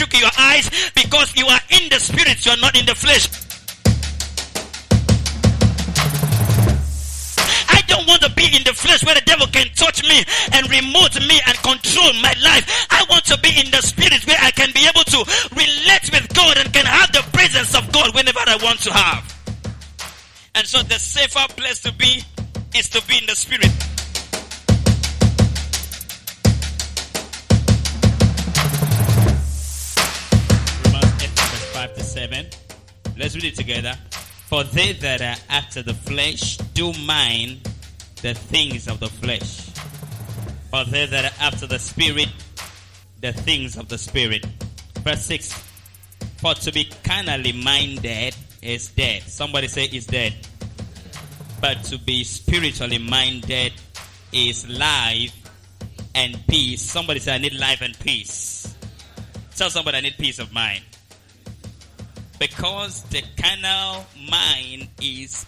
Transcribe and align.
trick 0.00 0.20
your 0.20 0.30
eyes 0.38 0.70
because 0.94 1.36
you 1.36 1.46
are 1.46 1.60
in 1.68 1.90
the 1.90 2.00
spirit, 2.00 2.44
you 2.46 2.52
are 2.52 2.56
not 2.56 2.72
in 2.78 2.86
the 2.86 2.94
flesh. 2.94 3.28
I 7.68 7.82
don't 7.86 8.06
want 8.08 8.22
to 8.22 8.30
be 8.32 8.46
in 8.56 8.64
the 8.64 8.72
flesh 8.72 9.04
where 9.04 9.14
the 9.14 9.20
devil 9.28 9.46
can 9.48 9.68
touch 9.74 10.02
me 10.08 10.24
and 10.52 10.64
remote 10.70 11.20
me 11.28 11.36
and 11.46 11.56
control 11.60 12.12
my 12.24 12.32
life. 12.40 12.64
I 12.88 13.04
want 13.10 13.24
to 13.26 13.38
be 13.40 13.52
in 13.60 13.70
the 13.70 13.82
spirit 13.82 14.26
where 14.26 14.40
I 14.40 14.50
can 14.52 14.72
be 14.72 14.88
able 14.88 15.04
to 15.04 15.20
relate 15.52 16.08
with 16.08 16.32
God 16.32 16.56
and 16.56 16.72
can 16.72 16.86
have 16.86 17.12
the 17.12 17.24
presence 17.36 17.74
of 17.76 17.92
God 17.92 18.14
whenever 18.14 18.40
I 18.46 18.56
want 18.62 18.80
to 18.88 18.92
have. 18.92 19.20
And 20.54 20.66
so 20.66 20.82
the 20.82 20.98
safer 20.98 21.44
place 21.52 21.80
to 21.80 21.92
be 21.92 22.24
is 22.74 22.88
to 22.90 23.06
be 23.06 23.18
in 23.18 23.26
the 23.26 23.36
spirit. 23.36 23.68
Together. 33.60 33.94
For 34.48 34.64
they 34.64 34.92
that 34.94 35.20
are 35.20 35.36
after 35.50 35.82
the 35.82 35.92
flesh 35.92 36.56
do 36.72 36.92
mind 37.04 37.60
the 38.22 38.34
things 38.34 38.88
of 38.88 39.00
the 39.00 39.08
flesh. 39.08 39.70
But 40.70 40.90
they 40.90 41.04
that 41.06 41.24
are 41.26 41.44
after 41.44 41.66
the 41.66 41.78
spirit, 41.78 42.28
the 43.20 43.32
things 43.32 43.76
of 43.76 43.88
the 43.88 43.98
spirit. 43.98 44.46
Verse 45.04 45.24
6. 45.26 45.52
For 46.38 46.54
to 46.54 46.72
be 46.72 46.90
carnally 47.04 47.52
minded 47.52 48.34
is 48.62 48.88
dead. 48.88 49.22
Somebody 49.24 49.68
say 49.68 49.84
is 49.84 50.06
dead. 50.06 50.34
But 51.60 51.84
to 51.84 51.98
be 51.98 52.24
spiritually 52.24 52.98
minded 52.98 53.74
is 54.32 54.66
life 54.68 55.36
and 56.14 56.34
peace. 56.48 56.80
Somebody 56.80 57.20
say 57.20 57.34
I 57.34 57.38
need 57.38 57.54
life 57.54 57.82
and 57.82 57.98
peace. 58.00 58.74
Tell 59.54 59.68
somebody 59.68 59.98
I 59.98 60.00
need 60.00 60.16
peace 60.16 60.38
of 60.38 60.50
mind. 60.50 60.82
Because 62.40 63.02
the 63.04 63.22
carnal 63.36 64.06
mind 64.30 64.88
is 65.00 65.44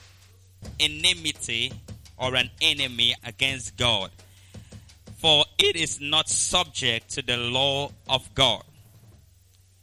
enmity 0.79 1.73
or 2.19 2.37
an 2.37 2.51
enemy 2.61 3.15
against 3.25 3.79
God. 3.79 4.11
For 5.17 5.47
it 5.59 5.75
is 5.75 6.03
not 6.03 6.29
subject 6.29 7.09
to 7.13 7.23
the 7.23 7.39
law 7.39 7.91
of 8.09 8.35
God, 8.35 8.63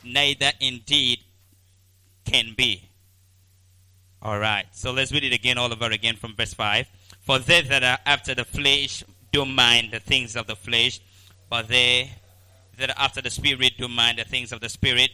neither 0.04 0.52
indeed 0.60 1.20
can 2.26 2.54
be. 2.56 2.84
All 4.22 4.38
right, 4.38 4.66
so 4.74 4.92
let's 4.92 5.12
read 5.12 5.24
it 5.24 5.34
again, 5.34 5.58
all 5.58 5.74
over 5.74 5.86
again 5.86 6.16
from 6.16 6.36
verse 6.36 6.54
5. 6.54 6.86
For 7.22 7.40
they 7.40 7.62
that 7.62 7.84
are 7.84 7.98
after 8.06 8.36
the 8.36 8.46
flesh 8.46 9.04
do 9.32 9.46
mind 9.46 9.94
the 9.94 10.00
things 10.00 10.36
of 10.36 10.46
the 10.46 10.56
flesh, 10.56 11.00
but 11.50 11.70
they 11.70 12.12
that 12.78 12.92
are 12.92 13.04
after 13.04 13.22
the 13.22 13.32
spirit 13.32 13.74
do 13.80 13.88
mind 13.88 14.20
the 14.20 14.26
things 14.26 14.52
of 14.52 14.62
the 14.62 14.70
spirit. 14.70 15.10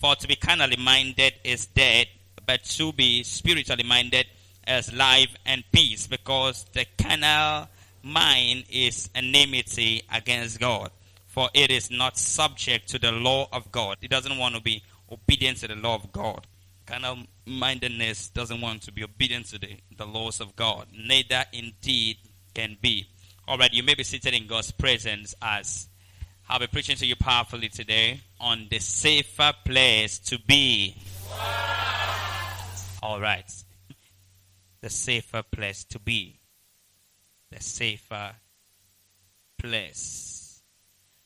For 0.00 0.14
to 0.14 0.28
be 0.28 0.36
carnally 0.36 0.76
minded 0.76 1.34
is 1.42 1.66
dead, 1.66 2.06
but 2.46 2.62
to 2.64 2.92
be 2.92 3.24
spiritually 3.24 3.82
minded 3.82 4.26
is 4.66 4.92
life 4.92 5.34
and 5.44 5.64
peace, 5.72 6.06
because 6.06 6.64
the 6.72 6.86
carnal 6.96 7.68
mind 8.02 8.64
is 8.70 9.10
enmity 9.14 10.02
against 10.12 10.60
God. 10.60 10.90
For 11.26 11.50
it 11.52 11.70
is 11.70 11.90
not 11.90 12.16
subject 12.16 12.88
to 12.90 12.98
the 12.98 13.12
law 13.12 13.48
of 13.52 13.70
God. 13.72 13.98
It 14.00 14.10
doesn't 14.10 14.38
want 14.38 14.54
to 14.54 14.60
be 14.60 14.82
obedient 15.10 15.58
to 15.58 15.68
the 15.68 15.74
law 15.74 15.96
of 15.96 16.12
God. 16.12 16.46
Carnal 16.86 17.18
mindedness 17.44 18.28
doesn't 18.28 18.60
want 18.60 18.82
to 18.82 18.92
be 18.92 19.04
obedient 19.04 19.46
to 19.46 19.58
the, 19.58 19.76
the 19.96 20.06
laws 20.06 20.40
of 20.40 20.54
God. 20.56 20.86
Neither 20.92 21.44
indeed 21.52 22.18
can 22.54 22.76
be. 22.80 23.08
All 23.46 23.58
right, 23.58 23.72
you 23.72 23.82
may 23.82 23.94
be 23.94 24.04
seated 24.04 24.34
in 24.34 24.46
God's 24.46 24.70
presence 24.70 25.34
as 25.42 25.88
I'll 26.50 26.58
be 26.58 26.66
preaching 26.66 26.96
to 26.96 27.04
you 27.04 27.14
powerfully 27.14 27.68
today 27.68 28.20
on 28.40 28.68
the 28.70 28.78
safer 28.78 29.52
place 29.66 30.18
to 30.20 30.38
be. 30.38 30.96
All 33.02 33.20
right. 33.20 33.52
The 34.80 34.88
safer 34.88 35.42
place 35.42 35.84
to 35.84 35.98
be. 35.98 36.40
The 37.50 37.62
safer 37.62 38.32
place. 39.58 40.62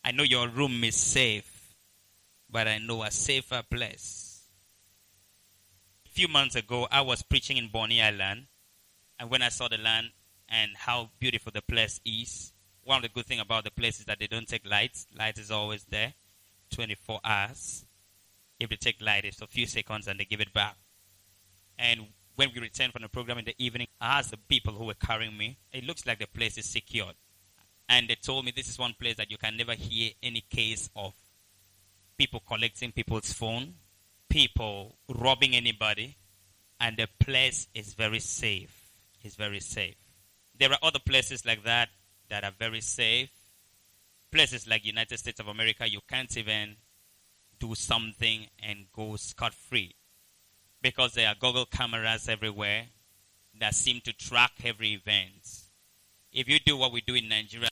I 0.05 0.11
know 0.11 0.25
your 0.25 0.49
room 0.49 0.83
is 0.83 0.97
safe, 0.97 1.77
but 2.51 2.67
I 2.67 2.79
know 2.79 3.05
a 3.05 3.11
safer 3.13 3.63
place. 3.71 4.43
A 6.05 6.09
few 6.09 6.27
months 6.27 6.57
ago, 6.57 6.89
I 6.91 7.03
was 7.03 7.23
preaching 7.23 7.59
in 7.59 7.69
Bonny 7.69 8.03
Island, 8.03 8.47
and 9.21 9.31
when 9.31 9.43
I 9.43 9.51
saw 9.51 9.69
the 9.69 9.79
land 9.79 10.09
and 10.49 10.73
how 10.77 11.11
beautiful 11.21 11.53
the 11.53 11.63
place 11.63 12.01
is, 12.05 12.53
one 12.85 12.97
of 12.97 13.03
the 13.03 13.09
good 13.09 13.27
things 13.27 13.41
about 13.41 13.65
the 13.65 13.71
place 13.71 14.01
is 14.01 14.07
that 14.07 14.19
they 14.19 14.27
don't 14.27 14.49
take 14.49 14.69
lights. 14.69 15.07
Light 15.17 15.39
is 15.39 15.51
always 15.51 15.85
there, 15.85 16.15
24 16.71 17.21
hours. 17.25 17.85
If 18.59 18.71
they 18.71 18.77
take 18.77 19.01
light, 19.01 19.25
it's 19.25 19.41
a 19.41 19.47
few 19.47 19.67
seconds 19.67 20.09
and 20.09 20.19
they 20.19 20.25
give 20.25 20.41
it 20.41 20.53
back. 20.53 20.77
And 21.79 22.07
when 22.37 22.51
we 22.55 22.61
returned 22.61 22.93
from 22.93 23.03
the 23.03 23.09
program 23.09 23.39
in 23.39 23.45
the 23.45 23.55
evening, 23.59 23.89
I 24.01 24.19
asked 24.19 24.31
the 24.31 24.37
people 24.37 24.75
who 24.75 24.85
were 24.85 24.95
carrying 24.95 25.37
me, 25.37 25.59
it 25.73 25.85
looks 25.85 26.07
like 26.07 26.19
the 26.19 26.27
place 26.27 26.59
is 26.59 26.67
secured. 26.67 27.15
And 27.89 28.09
they 28.09 28.15
told 28.15 28.45
me 28.45 28.53
this 28.55 28.69
is 28.69 28.79
one 28.79 28.95
place 28.99 29.17
that 29.17 29.31
you 29.31 29.37
can 29.37 29.57
never 29.57 29.75
hear 29.75 30.11
any 30.23 30.43
case 30.49 30.89
of 30.97 31.15
people 32.17 32.43
collecting 32.47 32.93
people's 32.93 33.33
phone, 33.33 33.75
people 34.29 34.97
robbing 35.09 35.55
anybody, 35.55 36.17
and 36.81 36.97
the 36.97 37.09
place 37.19 37.69
is 37.75 37.95
very 37.95 38.21
safe. 38.21 38.91
It's 39.23 39.37
very 39.37 39.61
safe. 39.61 39.97
There 40.59 40.71
are 40.71 40.79
other 40.83 40.99
places 40.99 41.45
like 41.45 41.65
that 41.65 41.89
that 42.29 42.45
are 42.45 42.53
very 42.59 42.81
safe. 42.81 43.31
Places 44.31 44.67
like 44.67 44.85
United 44.85 45.19
States 45.19 45.41
of 45.41 45.49
America, 45.49 45.89
you 45.89 46.01
can't 46.09 46.35
even 46.37 46.77
do 47.59 47.75
something 47.75 48.47
and 48.67 48.87
go 48.93 49.17
scot 49.17 49.55
free 49.55 49.95
because 50.81 51.15
there 51.15 51.29
are 51.29 51.35
Google 51.39 51.67
cameras 51.67 52.29
everywhere 52.29 52.87
that 53.61 53.75
seem 53.75 54.01
to 54.01 54.13
track 54.13 54.53
every 54.65 54.95
event. 54.95 55.47
If 56.33 56.49
you 56.49 56.59
do 56.59 56.77
what 56.77 56.93
we 56.93 57.03
do 57.03 57.15
in 57.15 57.29
Nigeria, 57.29 57.69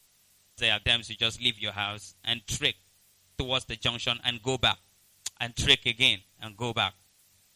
there 0.58 0.72
are 0.72 0.78
times 0.78 1.10
you 1.10 1.16
just 1.16 1.42
leave 1.42 1.58
your 1.58 1.72
house 1.72 2.14
and 2.24 2.46
trek 2.46 2.74
towards 3.36 3.64
the 3.64 3.76
junction 3.76 4.20
and 4.24 4.42
go 4.42 4.58
back 4.58 4.78
and 5.40 5.56
trek 5.56 5.86
again 5.86 6.18
and 6.42 6.56
go 6.56 6.72
back. 6.72 6.94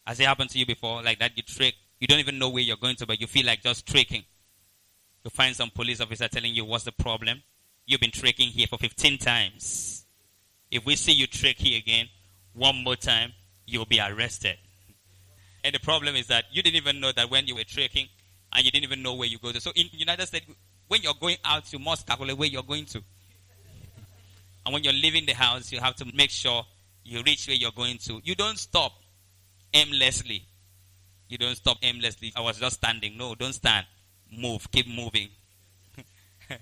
Has 0.05 0.19
it 0.19 0.25
happened 0.25 0.49
to 0.51 0.59
you 0.59 0.65
before? 0.65 1.03
Like 1.03 1.19
that 1.19 1.37
you 1.37 1.43
trek, 1.43 1.75
you 1.99 2.07
don't 2.07 2.19
even 2.19 2.37
know 2.39 2.49
where 2.49 2.63
you're 2.63 2.77
going 2.77 2.95
to, 2.97 3.05
but 3.05 3.21
you 3.21 3.27
feel 3.27 3.45
like 3.45 3.61
just 3.61 3.85
trekking. 3.85 4.23
You 5.25 5.31
find 5.31 5.55
some 5.55 5.71
police 5.71 5.99
officer 5.99 6.27
telling 6.27 6.53
you 6.53 6.63
what's 6.65 6.83
the 6.83 6.91
problem. 6.91 7.41
You've 7.87 7.99
been 7.99 8.11
trekking 8.11 8.49
here 8.49 8.67
for 8.67 8.77
15 8.77 9.17
times. 9.17 10.05
If 10.69 10.85
we 10.85 10.95
see 10.95 11.13
you 11.13 11.25
trek 11.25 11.55
here 11.57 11.79
again, 11.79 12.09
one 12.53 12.83
more 12.83 12.95
time, 12.95 13.33
you'll 13.65 13.85
be 13.85 13.99
arrested. 13.99 14.57
And 15.63 15.73
the 15.73 15.79
problem 15.79 16.15
is 16.15 16.27
that 16.27 16.45
you 16.51 16.61
didn't 16.61 16.75
even 16.75 16.99
know 16.99 17.11
that 17.11 17.31
when 17.31 17.47
you 17.47 17.55
were 17.55 17.63
trekking 17.63 18.07
and 18.53 18.63
you 18.63 18.69
didn't 18.69 18.83
even 18.83 19.01
know 19.01 19.15
where 19.15 19.27
you 19.27 19.39
go 19.39 19.51
to. 19.51 19.59
So 19.59 19.71
in 19.75 19.87
United 19.93 20.27
States, 20.27 20.45
when 20.89 21.01
you're 21.01 21.15
going 21.19 21.37
out, 21.43 21.73
you 21.73 21.79
must 21.79 22.05
calculate 22.05 22.37
where 22.37 22.47
you're 22.47 22.61
going 22.61 22.85
to. 22.85 23.01
And 24.63 24.73
when 24.75 24.83
you're 24.83 24.93
leaving 24.93 25.25
the 25.25 25.33
house, 25.33 25.71
you 25.71 25.79
have 25.79 25.95
to 25.95 26.05
make 26.13 26.29
sure 26.29 26.63
you 27.03 27.23
reach 27.23 27.47
where 27.47 27.57
you're 27.57 27.71
going 27.71 27.97
to. 28.05 28.21
You 28.23 28.35
don't 28.35 28.59
stop 28.59 28.91
aimlessly. 29.73 30.43
You 31.29 31.39
don't 31.39 31.55
stop 31.55 31.77
aimlessly. 31.81 32.31
I 32.35 32.41
was 32.41 32.59
just 32.59 32.75
standing. 32.75 33.17
No, 33.17 33.33
don't 33.33 33.53
stand. 33.53 33.87
Move. 34.37 34.69
Keep 34.71 34.87
moving. 34.87 35.29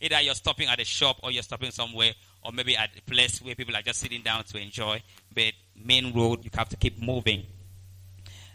Either 0.00 0.20
you're 0.20 0.34
stopping 0.34 0.68
at 0.68 0.80
a 0.80 0.84
shop 0.84 1.20
or 1.22 1.30
you're 1.30 1.42
stopping 1.42 1.70
somewhere 1.70 2.12
or 2.42 2.52
maybe 2.52 2.76
at 2.76 2.90
a 2.96 3.02
place 3.02 3.40
where 3.42 3.54
people 3.54 3.74
are 3.74 3.82
just 3.82 4.00
sitting 4.00 4.22
down 4.22 4.44
to 4.44 4.58
enjoy. 4.58 5.02
But 5.34 5.52
main 5.74 6.14
road, 6.14 6.44
you 6.44 6.50
have 6.54 6.68
to 6.70 6.76
keep 6.76 7.00
moving. 7.00 7.44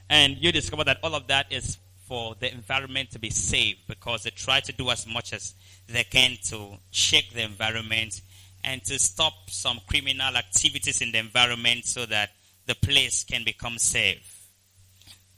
And 0.09 0.37
you 0.37 0.51
discover 0.51 0.83
that 0.83 0.99
all 1.03 1.15
of 1.15 1.27
that 1.27 1.51
is 1.51 1.77
for 2.07 2.35
the 2.39 2.51
environment 2.51 3.11
to 3.11 3.19
be 3.19 3.29
safe 3.29 3.77
because 3.87 4.23
they 4.23 4.29
try 4.31 4.59
to 4.59 4.73
do 4.73 4.89
as 4.89 5.07
much 5.07 5.31
as 5.31 5.53
they 5.87 6.03
can 6.03 6.37
to 6.43 6.77
check 6.91 7.23
the 7.33 7.41
environment 7.41 8.21
and 8.63 8.83
to 8.83 8.99
stop 8.99 9.33
some 9.49 9.79
criminal 9.87 10.35
activities 10.35 11.01
in 11.01 11.11
the 11.11 11.17
environment 11.17 11.85
so 11.85 12.05
that 12.05 12.31
the 12.65 12.75
place 12.75 13.23
can 13.23 13.43
become 13.43 13.77
safe. 13.77 14.40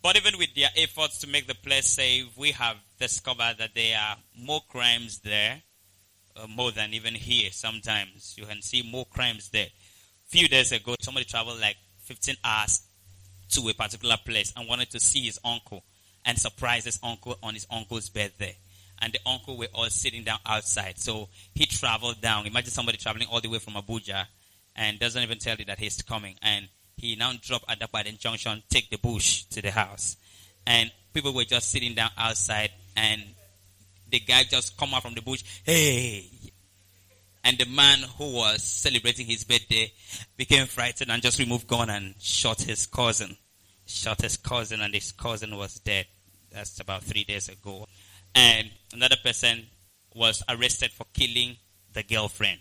But 0.03 0.17
even 0.17 0.37
with 0.37 0.53
their 0.53 0.69
efforts 0.75 1.19
to 1.19 1.27
make 1.27 1.47
the 1.47 1.55
place 1.55 1.87
safe, 1.87 2.25
we 2.37 2.51
have 2.51 2.75
discovered 2.99 3.55
that 3.59 3.73
there 3.73 3.97
are 3.97 4.17
more 4.37 4.59
crimes 4.67 5.19
there, 5.19 5.61
uh, 6.35 6.45
more 6.45 6.71
than 6.71 6.93
even 6.93 7.15
here 7.15 7.49
sometimes. 7.53 8.35
You 8.37 8.45
can 8.45 8.61
see 8.61 8.81
more 8.83 9.05
crimes 9.05 9.49
there. 9.49 9.67
A 9.67 10.29
Few 10.29 10.49
days 10.49 10.73
ago, 10.73 10.95
somebody 10.99 11.25
traveled 11.25 11.61
like 11.61 11.77
15 11.99 12.35
hours 12.43 12.81
to 13.51 13.69
a 13.69 13.73
particular 13.73 14.17
place 14.25 14.51
and 14.57 14.67
wanted 14.67 14.89
to 14.89 14.99
see 14.99 15.21
his 15.21 15.39
uncle 15.45 15.85
and 16.25 16.37
surprise 16.37 16.83
his 16.83 16.99
uncle 17.01 17.37
on 17.41 17.53
his 17.53 17.65
uncle's 17.71 18.09
birthday. 18.09 18.57
And 19.01 19.13
the 19.13 19.19
uncle 19.25 19.57
were 19.57 19.67
all 19.73 19.89
sitting 19.89 20.23
down 20.25 20.39
outside. 20.45 20.99
So 20.99 21.29
he 21.53 21.65
traveled 21.65 22.19
down. 22.19 22.45
Imagine 22.45 22.71
somebody 22.71 22.97
traveling 22.97 23.29
all 23.31 23.39
the 23.39 23.49
way 23.49 23.59
from 23.59 23.75
Abuja 23.75 24.25
and 24.75 24.99
doesn't 24.99 25.23
even 25.23 25.37
tell 25.37 25.55
you 25.55 25.65
that 25.65 25.79
he's 25.79 26.01
coming. 26.01 26.35
And 26.41 26.67
he 26.97 27.15
now 27.15 27.33
dropped 27.41 27.65
at 27.69 27.79
the 27.79 27.87
Biden 27.87 28.17
Junction, 28.19 28.63
take 28.69 28.89
the 28.89 28.97
bush 28.97 29.43
to 29.45 29.61
the 29.61 29.71
house. 29.71 30.17
And 30.65 30.91
people 31.13 31.33
were 31.33 31.43
just 31.43 31.69
sitting 31.71 31.93
down 31.93 32.11
outside 32.17 32.71
and 32.95 33.21
the 34.09 34.19
guy 34.19 34.43
just 34.43 34.77
come 34.77 34.93
out 34.93 35.01
from 35.01 35.13
the 35.15 35.21
bush. 35.21 35.43
Hey, 35.63 36.29
And 37.43 37.57
the 37.57 37.65
man 37.65 37.99
who 38.17 38.33
was 38.33 38.63
celebrating 38.63 39.25
his 39.25 39.43
birthday 39.43 39.91
became 40.37 40.65
frightened 40.67 41.11
and 41.11 41.21
just 41.21 41.39
removed 41.39 41.67
gun 41.67 41.89
and 41.89 42.13
shot 42.19 42.61
his 42.61 42.85
cousin. 42.85 43.35
Shot 43.85 44.21
his 44.21 44.37
cousin 44.37 44.81
and 44.81 44.93
his 44.93 45.11
cousin 45.11 45.57
was 45.57 45.79
dead. 45.79 46.05
That's 46.51 46.79
about 46.79 47.03
three 47.03 47.23
days 47.25 47.49
ago. 47.49 47.87
And 48.33 48.69
another 48.93 49.17
person 49.23 49.65
was 50.15 50.41
arrested 50.47 50.91
for 50.91 51.05
killing 51.13 51.57
the 51.93 52.03
girlfriend. 52.03 52.59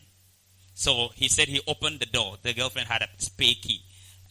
So 0.75 1.11
he 1.15 1.29
said 1.29 1.49
he 1.49 1.61
opened 1.67 2.01
the 2.01 2.07
door. 2.07 2.37
The 2.43 2.55
girlfriend 2.55 2.89
had 2.89 3.03
a 3.03 3.09
spare 3.19 3.55
key. 3.61 3.83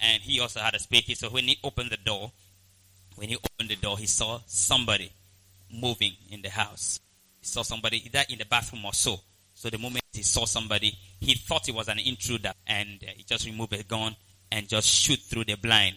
And 0.02 0.22
he 0.22 0.40
also 0.40 0.60
had 0.60 0.74
a 0.74 0.80
spare 0.80 1.02
key. 1.02 1.16
So 1.16 1.30
when 1.30 1.44
he 1.44 1.58
opened 1.64 1.92
the 1.92 1.98
door, 1.98 2.32
when 3.16 3.30
he 3.30 3.36
opened 3.36 3.70
the 3.70 3.76
door, 3.76 3.98
he 3.98 4.08
saw 4.08 4.40
somebody 4.48 5.12
moving 5.72 6.14
in 6.30 6.42
the 6.42 6.50
house. 6.50 7.00
He 7.40 7.46
saw 7.46 7.62
somebody 7.62 8.04
either 8.06 8.24
in 8.30 8.40
the 8.40 8.46
bathroom 8.46 8.86
or 8.86 8.94
so. 8.94 9.20
So 9.54 9.70
the 9.70 9.78
moment 9.78 10.04
he 10.14 10.24
saw 10.24 10.46
somebody, 10.46 10.98
he 11.20 11.36
thought 11.36 11.70
it 11.70 11.76
was 11.76 11.88
an 11.88 12.00
intruder, 12.00 12.52
and 12.66 13.04
uh, 13.04 13.12
he 13.16 13.24
just 13.24 13.46
removed 13.46 13.74
a 13.74 13.84
gun 13.84 14.16
and 14.52 14.68
just 14.68 14.88
shoot 14.88 15.20
through 15.20 15.46
the 15.46 15.56
blind. 15.56 15.96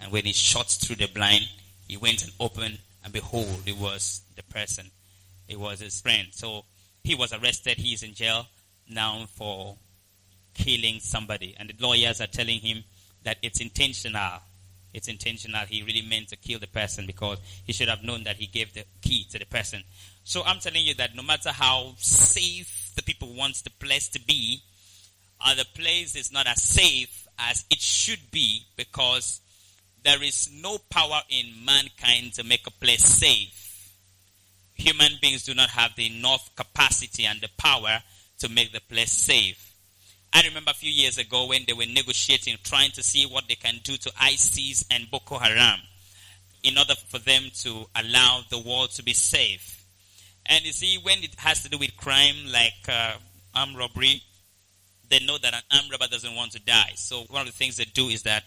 And 0.00 0.10
when 0.10 0.24
he 0.24 0.32
shot 0.32 0.68
through 0.68 0.96
the 0.96 1.08
blind, 1.08 1.46
he 1.86 1.96
went 1.96 2.22
and 2.24 2.32
opened, 2.40 2.78
and 3.04 3.12
behold, 3.12 3.62
it 3.66 3.76
was 3.76 4.22
the 4.36 4.42
person. 4.44 4.86
It 5.48 5.58
was 5.58 5.80
his 5.80 6.00
friend. 6.00 6.28
So 6.30 6.64
he 7.04 7.14
was 7.14 7.32
arrested. 7.32 7.78
He 7.78 7.94
is 7.94 8.02
in 8.02 8.14
jail 8.14 8.46
now 8.88 9.26
for 9.34 9.76
killing 10.54 11.00
somebody. 11.00 11.54
And 11.58 11.70
the 11.70 11.86
lawyers 11.86 12.20
are 12.20 12.26
telling 12.26 12.60
him 12.60 12.84
that 13.24 13.38
it's 13.42 13.60
intentional. 13.60 14.40
It's 14.94 15.08
intentional. 15.08 15.66
He 15.66 15.82
really 15.82 16.02
meant 16.02 16.28
to 16.28 16.36
kill 16.36 16.58
the 16.58 16.66
person 16.66 17.06
because 17.06 17.38
he 17.64 17.72
should 17.72 17.88
have 17.88 18.02
known 18.02 18.24
that 18.24 18.36
he 18.36 18.46
gave 18.46 18.72
the 18.74 18.84
key 19.02 19.26
to 19.30 19.38
the 19.38 19.46
person. 19.46 19.82
So 20.24 20.42
I'm 20.44 20.58
telling 20.60 20.84
you 20.84 20.94
that 20.94 21.14
no 21.14 21.22
matter 21.22 21.50
how 21.50 21.94
safe 21.98 22.92
the 22.96 23.02
people 23.02 23.34
want 23.34 23.62
the 23.64 23.70
place 23.70 24.08
to 24.08 24.20
be, 24.20 24.62
uh, 25.40 25.54
the 25.54 25.66
place 25.74 26.16
is 26.16 26.32
not 26.32 26.46
as 26.46 26.62
safe 26.62 27.26
as 27.38 27.64
it 27.70 27.80
should 27.80 28.30
be 28.30 28.62
because 28.76 29.40
there 30.04 30.22
is 30.22 30.50
no 30.52 30.78
power 30.90 31.20
in 31.28 31.64
mankind 31.64 32.32
to 32.34 32.44
make 32.44 32.66
a 32.66 32.70
place 32.70 33.04
safe. 33.04 33.92
Human 34.74 35.12
beings 35.20 35.44
do 35.44 35.54
not 35.54 35.70
have 35.70 35.94
the 35.96 36.06
enough 36.06 36.54
capacity 36.56 37.24
and 37.26 37.40
the 37.40 37.48
power 37.56 38.02
to 38.38 38.48
make 38.48 38.72
the 38.72 38.80
place 38.80 39.12
safe. 39.12 39.67
I 40.32 40.42
remember 40.42 40.70
a 40.70 40.74
few 40.74 40.90
years 40.90 41.18
ago 41.18 41.46
when 41.46 41.62
they 41.66 41.72
were 41.72 41.86
negotiating, 41.86 42.56
trying 42.62 42.90
to 42.92 43.02
see 43.02 43.24
what 43.26 43.44
they 43.48 43.54
can 43.54 43.76
do 43.82 43.96
to 43.96 44.12
ISIS 44.20 44.84
and 44.90 45.10
Boko 45.10 45.38
Haram 45.38 45.80
in 46.62 46.76
order 46.76 46.94
for 47.08 47.18
them 47.18 47.44
to 47.60 47.86
allow 47.94 48.40
the 48.50 48.58
world 48.58 48.90
to 48.90 49.02
be 49.02 49.14
safe. 49.14 49.84
And 50.46 50.64
you 50.64 50.72
see, 50.72 50.98
when 51.02 51.22
it 51.22 51.34
has 51.38 51.62
to 51.62 51.68
do 51.68 51.78
with 51.78 51.96
crime 51.96 52.36
like 52.50 52.74
uh, 52.88 53.14
armed 53.54 53.76
robbery, 53.76 54.22
they 55.08 55.20
know 55.20 55.38
that 55.38 55.54
an 55.54 55.62
armed 55.72 55.90
robber 55.90 56.06
doesn't 56.08 56.34
want 56.34 56.52
to 56.52 56.60
die. 56.60 56.92
So 56.96 57.22
one 57.28 57.42
of 57.42 57.46
the 57.46 57.52
things 57.52 57.76
they 57.76 57.84
do 57.84 58.08
is 58.08 58.22
that 58.22 58.44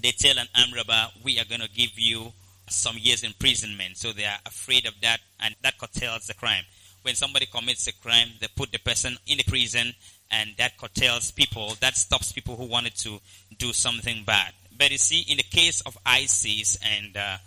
they 0.00 0.12
tell 0.12 0.38
an 0.38 0.48
armed 0.56 0.76
robber, 0.76 1.08
we 1.24 1.38
are 1.38 1.44
going 1.44 1.60
to 1.60 1.70
give 1.70 1.98
you 1.98 2.32
some 2.68 2.96
years 2.98 3.24
imprisonment. 3.24 3.96
So 3.96 4.12
they 4.12 4.24
are 4.24 4.38
afraid 4.46 4.86
of 4.86 4.94
that, 5.02 5.20
and 5.40 5.54
that 5.62 5.78
curtails 5.78 6.26
the 6.26 6.34
crime. 6.34 6.64
When 7.02 7.14
somebody 7.14 7.46
commits 7.46 7.86
a 7.86 7.92
crime, 7.92 8.28
they 8.40 8.48
put 8.54 8.72
the 8.72 8.78
person 8.78 9.16
in 9.26 9.38
the 9.38 9.44
prison, 9.44 9.94
and 10.30 10.50
that 10.58 10.76
curtails 10.78 11.30
people. 11.30 11.76
That 11.80 11.96
stops 11.96 12.32
people 12.32 12.56
who 12.56 12.64
wanted 12.64 12.94
to 12.96 13.20
do 13.58 13.72
something 13.72 14.24
bad. 14.24 14.52
But 14.76 14.90
you 14.90 14.98
see, 14.98 15.24
in 15.28 15.38
the 15.38 15.42
case 15.42 15.80
of 15.82 15.98
ISIS 16.06 16.78
and 16.82 17.16
uh, 17.16 17.38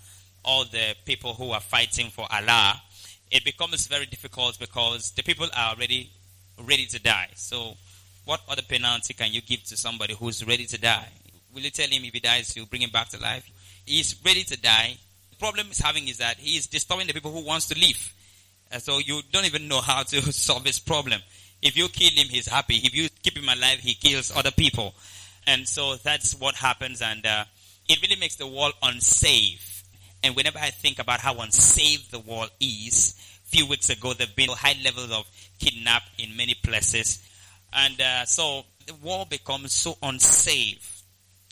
all 0.44 0.66
the 0.66 0.96
people 1.06 1.34
who 1.34 1.52
are 1.52 1.62
fighting 1.62 2.08
for 2.10 2.26
Allah, 2.32 2.82
it 3.30 3.46
becomes 3.46 3.88
very 3.88 4.06
difficult 4.06 4.60
because 4.60 5.12
the 5.12 5.24
people 5.24 5.48
are 5.56 5.74
already 5.76 6.12
ready 6.60 6.86
to 6.88 7.00
die. 7.00 7.30
So, 7.36 7.78
what 8.26 8.42
other 8.50 8.62
penalty 8.62 9.14
can 9.14 9.32
you 9.32 9.42
give 9.42 9.64
to 9.66 9.78
somebody 9.78 10.14
who's 10.14 10.46
ready 10.46 10.66
to 10.66 10.80
die? 10.80 11.08
Will 11.54 11.62
you 11.62 11.70
tell 11.70 11.88
him 11.88 12.04
if 12.04 12.14
he 12.14 12.20
dies, 12.20 12.56
you'll 12.56 12.66
bring 12.66 12.82
him 12.82 12.92
back 12.92 13.10
to 13.10 13.20
life? 13.20 13.50
He's 13.86 14.16
ready 14.26 14.44
to 14.44 14.62
die. 14.62 14.98
The 15.32 15.38
problem 15.38 15.68
he's 15.68 15.80
having 15.80 16.08
is 16.08 16.18
that 16.18 16.38
he 16.38 16.58
is 16.58 16.68
disturbing 16.68 17.08
the 17.08 17.14
people 17.14 17.32
who 17.32 17.46
wants 17.46 17.68
to 17.68 17.80
live. 17.80 18.14
And 18.72 18.82
so 18.82 19.00
you 19.00 19.22
don't 19.32 19.46
even 19.46 19.68
know 19.68 19.82
how 19.82 20.04
to 20.04 20.22
solve 20.32 20.66
his 20.66 20.80
problem. 20.80 21.22
If 21.62 21.78
you 21.78 21.88
kill 21.90 22.12
him, 22.12 22.28
he's 22.28 22.48
happy. 22.48 22.76
If 22.78 22.96
you 22.96 23.10
keep 23.22 23.38
him 23.38 23.50
alive, 23.50 23.80
he 23.80 23.94
kills 23.94 24.32
other 24.36 24.52
people. 24.52 24.94
And 25.48 25.68
so 25.68 25.96
that's 25.96 26.36
what 26.36 26.56
happens, 26.56 27.02
and 27.02 27.26
uh, 27.26 27.46
it 27.90 28.02
really 28.02 28.20
makes 28.20 28.36
the 28.36 28.48
world 28.48 28.74
unsafe 28.84 29.72
and 30.24 30.36
whenever 30.36 30.60
I 30.60 30.70
think 30.70 31.00
about 31.00 31.20
how 31.20 31.36
unsafe 31.40 32.12
the 32.12 32.20
world 32.20 32.52
is, 32.60 33.16
a 33.46 33.50
few 33.50 33.66
weeks 33.66 33.90
ago 33.90 34.14
there 34.14 34.28
have 34.28 34.36
been 34.36 34.50
high 34.50 34.76
levels 34.84 35.12
of 35.12 35.28
kidnap 35.60 36.04
in 36.18 36.36
many 36.36 36.54
places. 36.54 37.28
And 37.74 38.00
uh, 38.00 38.26
so 38.26 38.66
the 38.86 38.94
world 38.96 39.30
becomes 39.30 39.74
so 39.74 39.98
unsafe. 40.04 41.04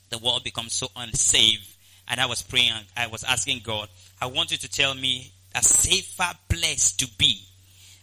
The 0.09 0.19
world 0.19 0.43
becomes 0.43 0.73
so 0.73 0.87
unsafe. 0.95 1.77
And 2.07 2.19
I 2.19 2.25
was 2.25 2.41
praying, 2.41 2.73
I 2.95 3.07
was 3.07 3.23
asking 3.23 3.61
God, 3.63 3.89
I 4.21 4.27
want 4.27 4.51
you 4.51 4.57
to 4.57 4.69
tell 4.69 4.93
me 4.93 5.31
a 5.55 5.63
safer 5.63 6.31
place 6.47 6.91
to 6.97 7.07
be. 7.17 7.41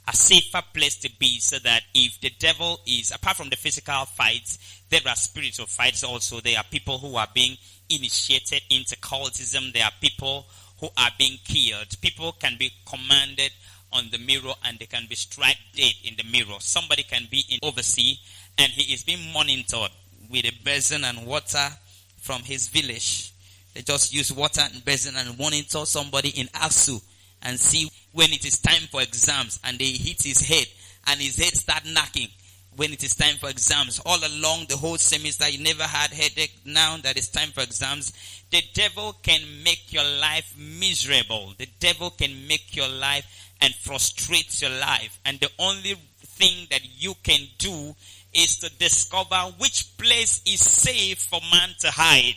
A 0.08 0.14
safer 0.14 0.62
place 0.72 0.96
to 0.98 1.10
be 1.18 1.40
so 1.40 1.58
that 1.60 1.82
if 1.94 2.20
the 2.20 2.30
devil 2.38 2.80
is, 2.86 3.10
apart 3.10 3.36
from 3.36 3.50
the 3.50 3.56
physical 3.56 4.04
fights, 4.04 4.82
there 4.88 5.00
are 5.06 5.16
spiritual 5.16 5.66
fights 5.66 6.04
also. 6.04 6.40
There 6.40 6.56
are 6.56 6.64
people 6.70 6.98
who 6.98 7.16
are 7.16 7.26
being 7.34 7.56
initiated 7.90 8.62
into 8.70 8.96
cultism. 8.96 9.72
There 9.72 9.84
are 9.84 9.92
people 10.00 10.46
who 10.78 10.88
are 10.96 11.10
being 11.18 11.38
killed. 11.44 12.00
People 12.00 12.32
can 12.32 12.56
be 12.58 12.72
commanded 12.84 13.50
on 13.92 14.08
the 14.10 14.18
mirror 14.18 14.52
and 14.64 14.78
they 14.78 14.86
can 14.86 15.06
be 15.08 15.14
struck 15.14 15.56
dead 15.74 15.94
in 16.04 16.14
the 16.16 16.24
mirror. 16.24 16.58
Somebody 16.60 17.02
can 17.02 17.26
be 17.30 17.44
in 17.48 17.58
overseas 17.62 18.18
and 18.58 18.70
he 18.72 18.92
is 18.92 19.02
being 19.02 19.32
monitored 19.32 19.90
with 20.30 20.44
a 20.44 20.52
basin 20.64 21.04
and 21.04 21.26
water 21.26 21.68
from 22.16 22.42
his 22.42 22.68
village. 22.68 23.32
They 23.74 23.82
just 23.82 24.12
use 24.12 24.32
water 24.32 24.62
and 24.72 24.84
basin 24.84 25.14
and 25.16 25.38
monitor 25.38 25.84
somebody 25.84 26.30
in 26.30 26.46
ASUU 26.48 27.02
and 27.42 27.58
see 27.58 27.88
when 28.16 28.32
it 28.32 28.46
is 28.46 28.58
time 28.58 28.88
for 28.90 29.02
exams 29.02 29.60
and 29.62 29.78
they 29.78 29.90
hit 29.90 30.22
his 30.22 30.40
head 30.40 30.66
and 31.06 31.20
his 31.20 31.36
head 31.36 31.52
start 31.52 31.82
knocking 31.84 32.28
when 32.74 32.90
it 32.90 33.04
is 33.04 33.14
time 33.14 33.36
for 33.36 33.50
exams. 33.50 34.00
All 34.06 34.18
along 34.18 34.66
the 34.70 34.76
whole 34.78 34.96
semester, 34.96 35.46
you 35.50 35.62
never 35.62 35.82
had 35.82 36.10
headache. 36.10 36.54
Now 36.64 36.96
that 37.02 37.18
it's 37.18 37.28
time 37.28 37.50
for 37.50 37.60
exams, 37.60 38.14
the 38.50 38.62
devil 38.72 39.12
can 39.22 39.42
make 39.62 39.92
your 39.92 40.02
life 40.02 40.54
miserable. 40.58 41.52
The 41.58 41.68
devil 41.78 42.08
can 42.08 42.48
make 42.48 42.74
your 42.74 42.88
life 42.88 43.26
and 43.60 43.74
frustrate 43.74 44.62
your 44.62 44.70
life. 44.70 45.20
And 45.26 45.38
the 45.38 45.50
only 45.58 45.96
thing 46.20 46.68
that 46.70 46.80
you 46.98 47.12
can 47.22 47.40
do 47.58 47.94
is 48.32 48.60
to 48.60 48.70
discover 48.78 49.52
which 49.58 49.94
place 49.98 50.40
is 50.46 50.60
safe 50.60 51.18
for 51.18 51.40
man 51.52 51.68
to 51.80 51.90
hide. 51.90 52.36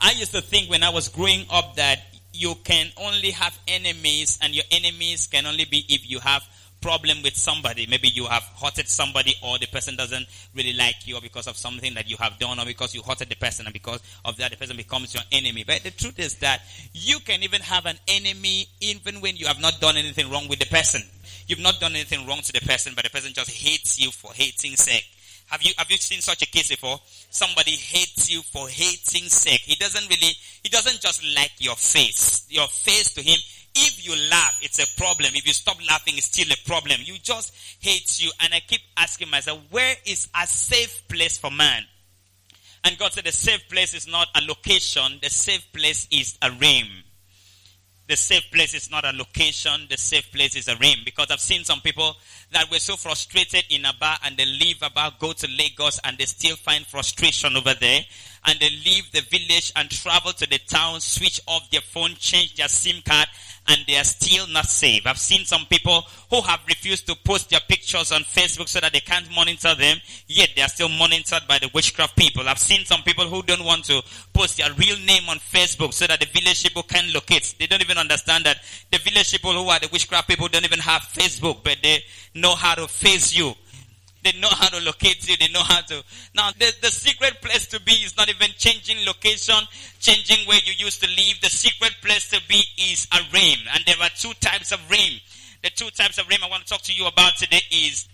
I 0.00 0.12
used 0.12 0.32
to 0.32 0.42
think 0.42 0.70
when 0.70 0.84
I 0.84 0.90
was 0.90 1.08
growing 1.08 1.46
up 1.50 1.74
that 1.74 1.98
you 2.36 2.54
can 2.64 2.88
only 2.96 3.30
have 3.30 3.58
enemies 3.66 4.38
and 4.42 4.54
your 4.54 4.64
enemies 4.70 5.26
can 5.26 5.46
only 5.46 5.64
be 5.64 5.84
if 5.88 6.08
you 6.08 6.20
have 6.20 6.42
problem 6.80 7.22
with 7.22 7.36
somebody. 7.36 7.86
Maybe 7.86 8.08
you 8.08 8.26
have 8.26 8.44
hurted 8.62 8.88
somebody 8.88 9.34
or 9.42 9.58
the 9.58 9.66
person 9.66 9.96
doesn't 9.96 10.26
really 10.54 10.72
like 10.74 11.06
you 11.06 11.16
or 11.16 11.20
because 11.20 11.46
of 11.46 11.56
something 11.56 11.94
that 11.94 12.08
you 12.08 12.16
have 12.18 12.38
done 12.38 12.60
or 12.60 12.64
because 12.64 12.94
you 12.94 13.02
hurted 13.02 13.28
the 13.28 13.36
person 13.36 13.66
and 13.66 13.72
because 13.72 14.00
of 14.24 14.36
that 14.36 14.50
the 14.50 14.56
person 14.56 14.76
becomes 14.76 15.14
your 15.14 15.22
enemy. 15.32 15.64
But 15.66 15.82
the 15.82 15.90
truth 15.90 16.18
is 16.18 16.36
that 16.36 16.62
you 16.92 17.18
can 17.20 17.42
even 17.42 17.60
have 17.62 17.86
an 17.86 17.98
enemy 18.08 18.68
even 18.80 19.20
when 19.20 19.36
you 19.36 19.46
have 19.46 19.60
not 19.60 19.80
done 19.80 19.96
anything 19.96 20.30
wrong 20.30 20.48
with 20.48 20.58
the 20.58 20.66
person. 20.66 21.02
You've 21.48 21.60
not 21.60 21.80
done 21.80 21.92
anything 21.92 22.26
wrong 22.26 22.40
to 22.42 22.52
the 22.52 22.60
person, 22.60 22.92
but 22.94 23.04
the 23.04 23.10
person 23.10 23.32
just 23.32 23.50
hates 23.50 23.98
you 23.98 24.10
for 24.10 24.32
hating 24.32 24.76
sake. 24.76 25.06
Have 25.46 25.62
you 25.62 25.72
have 25.78 25.90
you 25.90 25.96
seen 25.96 26.20
such 26.20 26.42
a 26.42 26.46
case 26.46 26.68
before? 26.68 26.98
Somebody 27.30 27.72
hates 27.72 28.30
you 28.30 28.42
for 28.42 28.68
hating 28.68 29.28
sake. 29.28 29.60
He 29.60 29.76
doesn't 29.76 30.08
really 30.08 30.32
he 30.62 30.68
doesn't 30.68 31.00
just 31.00 31.22
like 31.36 31.52
your 31.58 31.76
face. 31.76 32.46
Your 32.48 32.66
face 32.66 33.14
to 33.14 33.22
him 33.22 33.38
if 33.78 34.06
you 34.06 34.16
laugh, 34.30 34.58
it's 34.62 34.78
a 34.78 34.96
problem. 34.96 35.32
If 35.34 35.46
you 35.46 35.52
stop 35.52 35.76
laughing, 35.86 36.14
it's 36.16 36.26
still 36.26 36.50
a 36.50 36.68
problem. 36.68 36.98
You 37.04 37.18
just 37.18 37.52
hate 37.78 38.18
you. 38.20 38.30
And 38.40 38.54
I 38.54 38.60
keep 38.60 38.80
asking 38.96 39.28
myself, 39.28 39.60
where 39.70 39.94
is 40.06 40.28
a 40.34 40.46
safe 40.46 41.06
place 41.08 41.36
for 41.36 41.50
man? 41.50 41.82
And 42.84 42.96
God 42.96 43.12
said 43.12 43.24
the 43.24 43.32
safe 43.32 43.68
place 43.68 43.92
is 43.92 44.08
not 44.08 44.28
a 44.34 44.40
location. 44.46 45.18
The 45.22 45.28
safe 45.28 45.70
place 45.72 46.08
is 46.10 46.38
a 46.40 46.50
realm. 46.52 46.88
The 48.08 48.16
safe 48.16 48.50
place 48.52 48.74
is 48.74 48.90
not 48.90 49.04
a 49.04 49.10
location. 49.16 49.86
The 49.90 49.96
safe 49.96 50.30
place 50.32 50.54
is 50.54 50.68
a 50.68 50.76
realm. 50.76 51.00
Because 51.04 51.30
I've 51.30 51.40
seen 51.40 51.64
some 51.64 51.80
people 51.80 52.16
that 52.52 52.70
were 52.70 52.78
so 52.78 52.96
frustrated 52.96 53.64
in 53.70 53.84
Aba 53.84 54.18
and 54.24 54.36
they 54.36 54.46
leave 54.46 54.82
Aba, 54.82 55.14
go 55.18 55.32
to 55.32 55.48
Lagos 55.48 55.98
and 56.04 56.16
they 56.16 56.24
still 56.26 56.56
find 56.56 56.86
frustration 56.86 57.56
over 57.56 57.74
there 57.74 58.02
and 58.46 58.58
they 58.60 58.70
leave 58.70 59.10
the 59.12 59.22
village 59.22 59.72
and 59.74 59.90
travel 59.90 60.32
to 60.32 60.48
the 60.48 60.58
town, 60.58 61.00
switch 61.00 61.40
off 61.46 61.68
their 61.70 61.80
phone, 61.80 62.14
change 62.14 62.54
their 62.54 62.68
SIM 62.68 63.02
card, 63.02 63.26
and 63.68 63.80
they 63.88 63.96
are 63.96 64.04
still 64.04 64.46
not 64.48 64.66
safe. 64.66 65.04
I've 65.06 65.18
seen 65.18 65.44
some 65.44 65.66
people 65.68 66.02
who 66.30 66.40
have 66.42 66.60
refused 66.68 67.08
to 67.08 67.16
post 67.24 67.50
their 67.50 67.60
pictures 67.68 68.12
on 68.12 68.22
Facebook 68.22 68.68
so 68.68 68.78
that 68.80 68.92
they 68.92 69.00
can't 69.00 69.28
monitor 69.34 69.74
them, 69.74 69.98
yet 70.28 70.50
they 70.54 70.62
are 70.62 70.68
still 70.68 70.88
monitored 70.88 71.42
by 71.48 71.58
the 71.58 71.70
witchcraft 71.74 72.16
people. 72.16 72.48
I've 72.48 72.58
seen 72.58 72.84
some 72.84 73.02
people 73.02 73.26
who 73.26 73.42
don't 73.42 73.64
want 73.64 73.84
to 73.86 74.02
post 74.32 74.58
their 74.58 74.72
real 74.74 74.98
name 75.00 75.28
on 75.28 75.38
Facebook 75.38 75.92
so 75.92 76.06
that 76.06 76.20
the 76.20 76.26
village 76.26 76.62
people 76.62 76.84
can 76.84 77.12
locate. 77.12 77.56
They 77.58 77.66
don't 77.66 77.82
even 77.82 77.98
understand 77.98 78.44
that 78.44 78.58
the 78.92 78.98
village 78.98 79.32
people 79.32 79.52
who 79.52 79.68
are 79.68 79.80
the 79.80 79.88
witchcraft 79.92 80.28
people 80.28 80.46
don't 80.46 80.64
even 80.64 80.78
have 80.78 81.02
Facebook, 81.02 81.64
but 81.64 81.78
they 81.82 82.04
know 82.34 82.54
how 82.54 82.74
to 82.76 82.86
face 82.86 83.36
you 83.36 83.54
They 84.26 84.36
know 84.40 84.48
how 84.50 84.68
to 84.70 84.84
locate 84.84 85.28
you. 85.28 85.36
They 85.36 85.52
know 85.52 85.62
how 85.62 85.82
to. 85.82 86.02
Now, 86.34 86.50
the, 86.58 86.74
the 86.82 86.90
secret 86.90 87.40
place 87.40 87.68
to 87.68 87.80
be 87.80 87.92
is 87.92 88.16
not 88.16 88.28
even 88.28 88.48
changing 88.58 89.06
location, 89.06 89.54
changing 90.00 90.48
where 90.48 90.58
you 90.64 90.72
used 90.76 91.00
to 91.04 91.08
live. 91.08 91.40
The 91.40 91.48
secret 91.48 91.94
place 92.02 92.28
to 92.30 92.40
be 92.48 92.60
is 92.76 93.06
a 93.12 93.18
realm. 93.32 93.60
And 93.72 93.84
there 93.86 93.94
are 94.02 94.08
two 94.16 94.32
types 94.40 94.72
of 94.72 94.80
realm. 94.90 95.20
The 95.62 95.70
two 95.70 95.90
types 95.90 96.18
of 96.18 96.28
realm 96.28 96.42
I 96.42 96.48
want 96.48 96.66
to 96.66 96.68
talk 96.68 96.82
to 96.82 96.92
you 96.92 97.06
about 97.06 97.36
today 97.36 97.60
is 97.70 98.08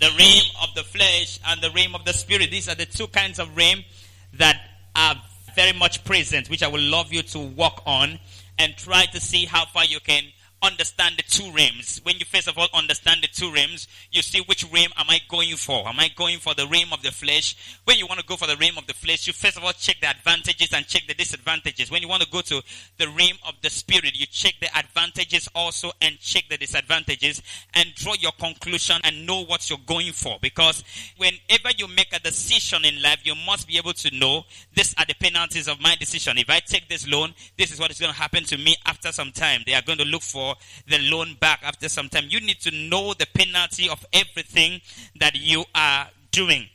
the 0.00 0.08
realm 0.18 0.68
of 0.68 0.74
the 0.74 0.82
flesh 0.82 1.38
and 1.46 1.60
the 1.60 1.70
realm 1.70 1.94
of 1.94 2.04
the 2.04 2.12
spirit. 2.12 2.50
These 2.50 2.68
are 2.68 2.74
the 2.74 2.86
two 2.86 3.06
kinds 3.06 3.38
of 3.38 3.56
realm 3.56 3.84
that 4.32 4.60
are 4.96 5.14
very 5.54 5.78
much 5.78 6.02
present, 6.02 6.50
which 6.50 6.64
I 6.64 6.66
would 6.66 6.80
love 6.80 7.12
you 7.12 7.22
to 7.22 7.38
work 7.38 7.82
on 7.86 8.18
and 8.58 8.76
try 8.76 9.04
to 9.06 9.20
see 9.20 9.44
how 9.44 9.66
far 9.66 9.84
you 9.84 10.00
can 10.00 10.24
understand 10.62 11.16
the 11.16 11.22
two 11.22 11.50
realms. 11.52 12.00
When 12.02 12.18
you 12.18 12.24
first 12.24 12.48
of 12.48 12.58
all 12.58 12.68
understand 12.74 13.22
the 13.22 13.28
two 13.28 13.52
realms, 13.52 13.88
you 14.10 14.22
see 14.22 14.42
which 14.46 14.64
realm 14.72 14.92
am 14.96 15.06
I 15.08 15.20
going 15.28 15.56
for? 15.56 15.88
Am 15.88 15.98
I 15.98 16.08
going 16.14 16.38
for 16.38 16.54
the 16.54 16.66
realm 16.66 16.92
of 16.92 17.02
the 17.02 17.10
flesh? 17.10 17.80
When 17.84 17.98
you 17.98 18.06
want 18.06 18.20
to 18.20 18.26
go 18.26 18.36
for 18.36 18.46
the 18.46 18.56
realm 18.56 18.76
of 18.78 18.86
the 18.86 18.94
flesh, 18.94 19.26
you 19.26 19.32
first 19.32 19.56
of 19.56 19.64
all 19.64 19.72
check 19.72 19.96
the 20.00 20.08
advantages 20.08 20.72
and 20.72 20.86
check 20.86 21.02
the 21.08 21.14
disadvantages. 21.14 21.90
When 21.90 22.02
you 22.02 22.08
want 22.08 22.22
to 22.22 22.30
go 22.30 22.40
to 22.42 22.62
the 22.98 23.08
realm 23.08 23.38
of 23.46 23.54
the 23.62 23.70
spirit, 23.70 24.18
you 24.18 24.26
check 24.26 24.54
the 24.60 24.68
advantages 24.76 25.48
also 25.54 25.92
and 26.02 26.18
check 26.18 26.44
the 26.50 26.58
disadvantages 26.58 27.42
and 27.74 27.94
draw 27.94 28.14
your 28.14 28.32
conclusion 28.32 28.96
and 29.04 29.26
know 29.26 29.44
what 29.44 29.70
you're 29.70 29.78
going 29.86 30.12
for. 30.12 30.38
Because 30.42 30.84
whenever 31.16 31.70
you 31.76 31.88
make 31.88 32.12
a 32.12 32.20
decision 32.20 32.84
in 32.84 33.00
life, 33.00 33.20
you 33.24 33.34
must 33.46 33.66
be 33.66 33.78
able 33.78 33.94
to 33.94 34.14
know 34.16 34.44
these 34.74 34.94
are 34.98 35.06
the 35.06 35.14
penalties 35.14 35.68
of 35.68 35.80
my 35.80 35.94
decision. 35.96 36.36
If 36.38 36.50
I 36.50 36.60
take 36.60 36.88
this 36.88 37.08
loan, 37.08 37.34
this 37.56 37.72
is 37.72 37.80
what 37.80 37.90
is 37.90 37.98
going 37.98 38.12
to 38.12 38.18
happen 38.18 38.44
to 38.44 38.58
me 38.58 38.76
after 38.86 39.10
some 39.12 39.32
time. 39.32 39.62
They 39.66 39.74
are 39.74 39.82
going 39.82 39.98
to 39.98 40.04
look 40.04 40.22
for 40.22 40.49
the 40.86 40.98
loan 40.98 41.36
back 41.40 41.60
after 41.62 41.88
some 41.88 42.08
time. 42.08 42.24
You 42.28 42.40
need 42.40 42.60
to 42.60 42.70
know 42.70 43.14
the 43.14 43.26
penalty 43.34 43.88
of 43.88 44.04
everything 44.12 44.80
that 45.18 45.34
you 45.34 45.64
are 45.74 46.08
doing. 46.30 46.66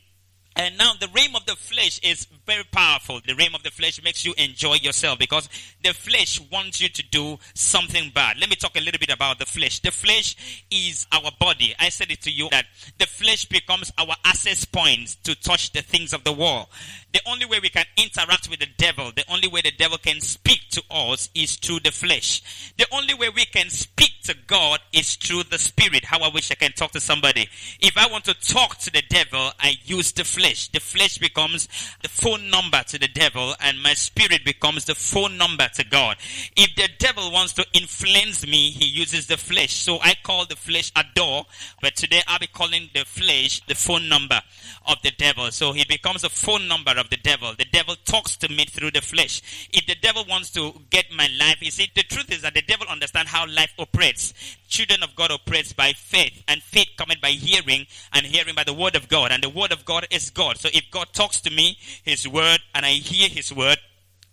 And 0.58 0.78
now 0.78 0.92
the 0.98 1.08
realm 1.14 1.36
of 1.36 1.44
the 1.44 1.54
flesh 1.54 2.00
is 2.02 2.26
very 2.46 2.64
powerful. 2.64 3.20
The 3.26 3.34
realm 3.34 3.54
of 3.54 3.62
the 3.62 3.70
flesh 3.70 4.02
makes 4.02 4.24
you 4.24 4.32
enjoy 4.38 4.76
yourself 4.76 5.18
because 5.18 5.50
the 5.84 5.92
flesh 5.92 6.40
wants 6.50 6.80
you 6.80 6.88
to 6.88 7.02
do 7.10 7.38
something 7.52 8.10
bad. 8.14 8.38
Let 8.38 8.48
me 8.48 8.56
talk 8.56 8.74
a 8.74 8.80
little 8.80 8.98
bit 8.98 9.10
about 9.10 9.38
the 9.38 9.44
flesh. 9.44 9.80
The 9.80 9.90
flesh 9.90 10.64
is 10.70 11.06
our 11.12 11.30
body. 11.38 11.74
I 11.78 11.90
said 11.90 12.10
it 12.10 12.22
to 12.22 12.30
you 12.30 12.48
that 12.52 12.64
the 12.98 13.06
flesh 13.06 13.44
becomes 13.44 13.92
our 13.98 14.14
access 14.24 14.64
point 14.64 15.16
to 15.24 15.34
touch 15.34 15.72
the 15.72 15.82
things 15.82 16.14
of 16.14 16.24
the 16.24 16.32
world. 16.32 16.68
The 17.16 17.30
only 17.30 17.46
way 17.46 17.60
we 17.62 17.70
can 17.70 17.86
interact 17.96 18.50
with 18.50 18.60
the 18.60 18.68
devil, 18.76 19.10
the 19.16 19.24
only 19.32 19.48
way 19.48 19.62
the 19.62 19.70
devil 19.70 19.96
can 19.96 20.20
speak 20.20 20.68
to 20.72 20.82
us 20.90 21.30
is 21.34 21.56
through 21.56 21.80
the 21.80 21.90
flesh. 21.90 22.42
The 22.76 22.84
only 22.92 23.14
way 23.14 23.30
we 23.30 23.46
can 23.46 23.70
speak 23.70 24.20
to 24.24 24.34
God 24.46 24.80
is 24.92 25.16
through 25.16 25.44
the 25.44 25.58
spirit. 25.58 26.04
How 26.04 26.18
I 26.18 26.28
wish 26.28 26.50
I 26.50 26.56
can 26.56 26.72
talk 26.72 26.90
to 26.92 27.00
somebody. 27.00 27.48
If 27.80 27.96
I 27.96 28.06
want 28.08 28.24
to 28.24 28.34
talk 28.34 28.76
to 28.80 28.90
the 28.90 29.02
devil, 29.08 29.50
I 29.58 29.76
use 29.84 30.12
the 30.12 30.24
flesh. 30.24 30.68
The 30.68 30.80
flesh 30.80 31.16
becomes 31.16 31.68
the 32.02 32.10
phone 32.10 32.50
number 32.50 32.82
to 32.88 32.98
the 32.98 33.08
devil 33.08 33.54
and 33.60 33.82
my 33.82 33.94
spirit 33.94 34.44
becomes 34.44 34.84
the 34.84 34.94
phone 34.94 35.38
number 35.38 35.68
to 35.74 35.84
God. 35.84 36.18
If 36.54 36.74
the 36.76 36.90
devil 36.98 37.32
wants 37.32 37.54
to 37.54 37.66
influence 37.72 38.46
me, 38.46 38.72
he 38.72 38.84
uses 38.84 39.26
the 39.26 39.38
flesh. 39.38 39.72
So 39.72 39.98
I 40.02 40.16
call 40.22 40.44
the 40.44 40.56
flesh 40.56 40.92
a 40.94 41.04
door, 41.14 41.46
but 41.80 41.96
today 41.96 42.20
I'll 42.26 42.40
be 42.40 42.46
calling 42.46 42.90
the 42.92 43.06
flesh 43.06 43.62
the 43.66 43.74
phone 43.74 44.10
number 44.10 44.42
of 44.86 44.96
the 45.02 45.12
devil. 45.12 45.50
So 45.50 45.72
he 45.72 45.84
becomes 45.84 46.24
a 46.24 46.28
phone 46.28 46.68
number 46.68 46.92
of 46.98 47.05
the 47.10 47.16
devil. 47.16 47.54
The 47.56 47.64
devil 47.64 47.96
talks 48.04 48.36
to 48.38 48.48
me 48.48 48.64
through 48.64 48.92
the 48.92 49.00
flesh. 49.00 49.68
If 49.72 49.86
the 49.86 49.94
devil 49.94 50.24
wants 50.28 50.50
to 50.50 50.72
get 50.90 51.06
my 51.12 51.28
life, 51.38 51.58
you 51.60 51.70
see, 51.70 51.90
the 51.94 52.02
truth 52.02 52.32
is 52.32 52.42
that 52.42 52.54
the 52.54 52.62
devil 52.62 52.86
understands 52.88 53.30
how 53.30 53.46
life 53.46 53.72
operates. 53.78 54.34
Children 54.68 55.02
of 55.02 55.14
God 55.14 55.30
operates 55.30 55.72
by 55.72 55.92
faith, 55.92 56.42
and 56.48 56.62
faith 56.62 56.88
coming 56.96 57.18
by 57.20 57.30
hearing, 57.30 57.86
and 58.12 58.26
hearing 58.26 58.54
by 58.54 58.64
the 58.64 58.74
word 58.74 58.96
of 58.96 59.08
God. 59.08 59.32
And 59.32 59.42
the 59.42 59.48
word 59.48 59.72
of 59.72 59.84
God 59.84 60.06
is 60.10 60.30
God. 60.30 60.58
So 60.58 60.68
if 60.72 60.90
God 60.90 61.08
talks 61.12 61.40
to 61.42 61.50
me, 61.50 61.78
his 62.04 62.26
word, 62.28 62.60
and 62.74 62.84
I 62.84 62.90
hear 62.92 63.28
his 63.28 63.52
word, 63.52 63.78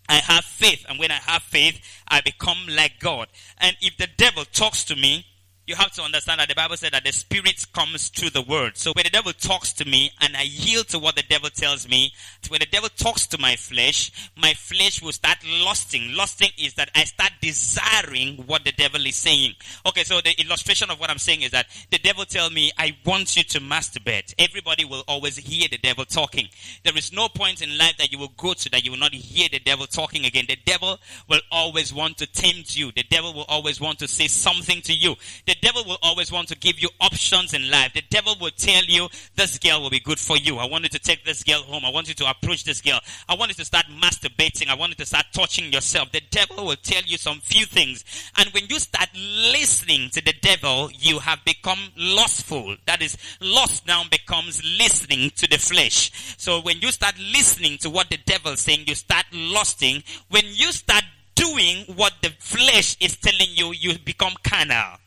I 0.09 0.15
have 0.15 0.43
faith. 0.43 0.85
And 0.89 0.99
when 0.99 1.11
I 1.11 1.19
have 1.25 1.43
faith, 1.43 1.79
I 2.07 2.21
become 2.21 2.57
like 2.69 2.99
God. 2.99 3.27
And 3.59 3.75
if 3.81 3.97
the 3.97 4.07
devil 4.17 4.45
talks 4.45 4.83
to 4.85 4.95
me, 4.95 5.25
you 5.65 5.75
have 5.75 5.91
to 5.91 6.01
understand 6.01 6.39
that 6.41 6.49
the 6.49 6.55
Bible 6.55 6.75
said 6.75 6.91
that 6.91 7.05
the 7.05 7.13
spirit 7.13 7.65
comes 7.73 8.09
through 8.09 8.31
the 8.31 8.41
word. 8.41 8.75
So 8.75 8.91
when 8.93 9.03
the 9.03 9.09
devil 9.09 9.31
talks 9.31 9.71
to 9.73 9.85
me 9.85 10.11
and 10.19 10.35
I 10.35 10.43
yield 10.43 10.89
to 10.89 10.99
what 10.99 11.15
the 11.15 11.23
devil 11.23 11.49
tells 11.49 11.87
me, 11.87 12.11
when 12.49 12.59
the 12.59 12.65
devil 12.65 12.89
talks 12.97 13.27
to 13.27 13.37
my 13.37 13.55
flesh, 13.55 14.29
my 14.35 14.53
flesh 14.53 15.01
will 15.01 15.13
start 15.13 15.37
lusting. 15.63 16.13
Lusting 16.15 16.49
is 16.57 16.73
that 16.73 16.89
I 16.95 17.05
start 17.05 17.31
desiring 17.41 18.43
what 18.45 18.65
the 18.65 18.73
devil 18.73 19.05
is 19.05 19.15
saying. 19.15 19.53
Okay, 19.85 20.03
so 20.03 20.19
the 20.19 20.33
illustration 20.41 20.89
of 20.89 20.99
what 20.99 21.09
I'm 21.09 21.17
saying 21.17 21.43
is 21.43 21.51
that 21.51 21.67
the 21.91 21.99
devil 21.99 22.25
tell 22.25 22.49
me, 22.49 22.71
I 22.77 22.97
want 23.05 23.37
you 23.37 23.43
to 23.43 23.59
masturbate. 23.61 24.33
Everybody 24.37 24.83
will 24.83 25.03
always 25.07 25.37
hear 25.37 25.69
the 25.69 25.77
devil 25.77 26.03
talking. 26.03 26.49
There 26.83 26.97
is 26.97 27.13
no 27.13 27.29
point 27.29 27.61
in 27.61 27.77
life 27.77 27.95
that 27.99 28.11
you 28.11 28.19
will 28.19 28.33
go 28.35 28.53
to 28.53 28.69
that 28.71 28.83
you 28.83 28.91
will 28.91 28.99
not 28.99 29.13
hear 29.13 29.47
the 29.49 29.59
devil 29.59 29.85
talking 29.85 30.25
again. 30.25 30.45
The 30.47 30.57
devil 30.65 30.99
will 31.29 31.41
always 31.51 31.93
want 31.93 32.17
to 32.17 32.27
tempt 32.27 32.75
you. 32.75 32.91
The 32.91 33.03
devil 33.09 33.33
will 33.33 33.45
always 33.47 33.79
want 33.79 33.99
to 33.99 34.09
say 34.09 34.27
something 34.27 34.81
to 34.81 34.93
you. 34.93 35.15
The 35.47 35.52
the 35.53 35.67
devil 35.67 35.83
will 35.85 35.99
always 36.01 36.31
want 36.31 36.47
to 36.47 36.57
give 36.57 36.79
you 36.79 36.89
options 36.99 37.53
in 37.53 37.69
life. 37.69 37.93
The 37.93 38.01
devil 38.09 38.35
will 38.41 38.51
tell 38.57 38.83
you, 38.85 39.07
this 39.35 39.59
girl 39.59 39.81
will 39.81 39.91
be 39.91 39.99
good 39.99 40.19
for 40.19 40.35
you. 40.35 40.57
I 40.57 40.65
want 40.65 40.83
you 40.83 40.89
to 40.89 40.99
take 40.99 41.23
this 41.23 41.43
girl 41.43 41.61
home. 41.61 41.85
I 41.85 41.91
want 41.91 42.07
you 42.07 42.15
to 42.15 42.29
approach 42.29 42.63
this 42.63 42.81
girl. 42.81 42.99
I 43.29 43.35
want 43.35 43.49
you 43.49 43.55
to 43.55 43.65
start 43.65 43.85
masturbating. 44.01 44.69
I 44.69 44.75
want 44.75 44.91
you 44.91 44.95
to 44.95 45.05
start 45.05 45.25
touching 45.31 45.71
yourself. 45.71 46.11
The 46.11 46.21
devil 46.31 46.65
will 46.65 46.75
tell 46.77 47.03
you 47.03 47.17
some 47.17 47.39
few 47.39 47.65
things. 47.65 48.03
And 48.37 48.49
when 48.49 48.63
you 48.67 48.79
start 48.79 49.09
listening 49.13 50.09
to 50.11 50.23
the 50.23 50.33
devil, 50.41 50.89
you 50.91 51.19
have 51.19 51.45
become 51.45 51.79
lustful. 51.95 52.75
That 52.87 53.03
is, 53.03 53.17
lust 53.39 53.85
now 53.85 54.03
becomes 54.09 54.63
listening 54.79 55.31
to 55.35 55.47
the 55.47 55.59
flesh. 55.59 56.35
So 56.37 56.61
when 56.61 56.79
you 56.79 56.91
start 56.91 57.15
listening 57.19 57.77
to 57.79 57.91
what 57.91 58.09
the 58.09 58.17
devil 58.25 58.53
is 58.53 58.61
saying, 58.61 58.85
you 58.87 58.95
start 58.95 59.25
lusting. 59.31 60.03
When 60.29 60.45
you 60.45 60.71
start 60.71 61.03
doing 61.35 61.85
what 61.95 62.13
the 62.23 62.29
flesh 62.39 62.97
is 62.99 63.17
telling 63.17 63.49
you, 63.53 63.73
you 63.73 63.99
become 63.99 64.33
carnal. 64.43 64.97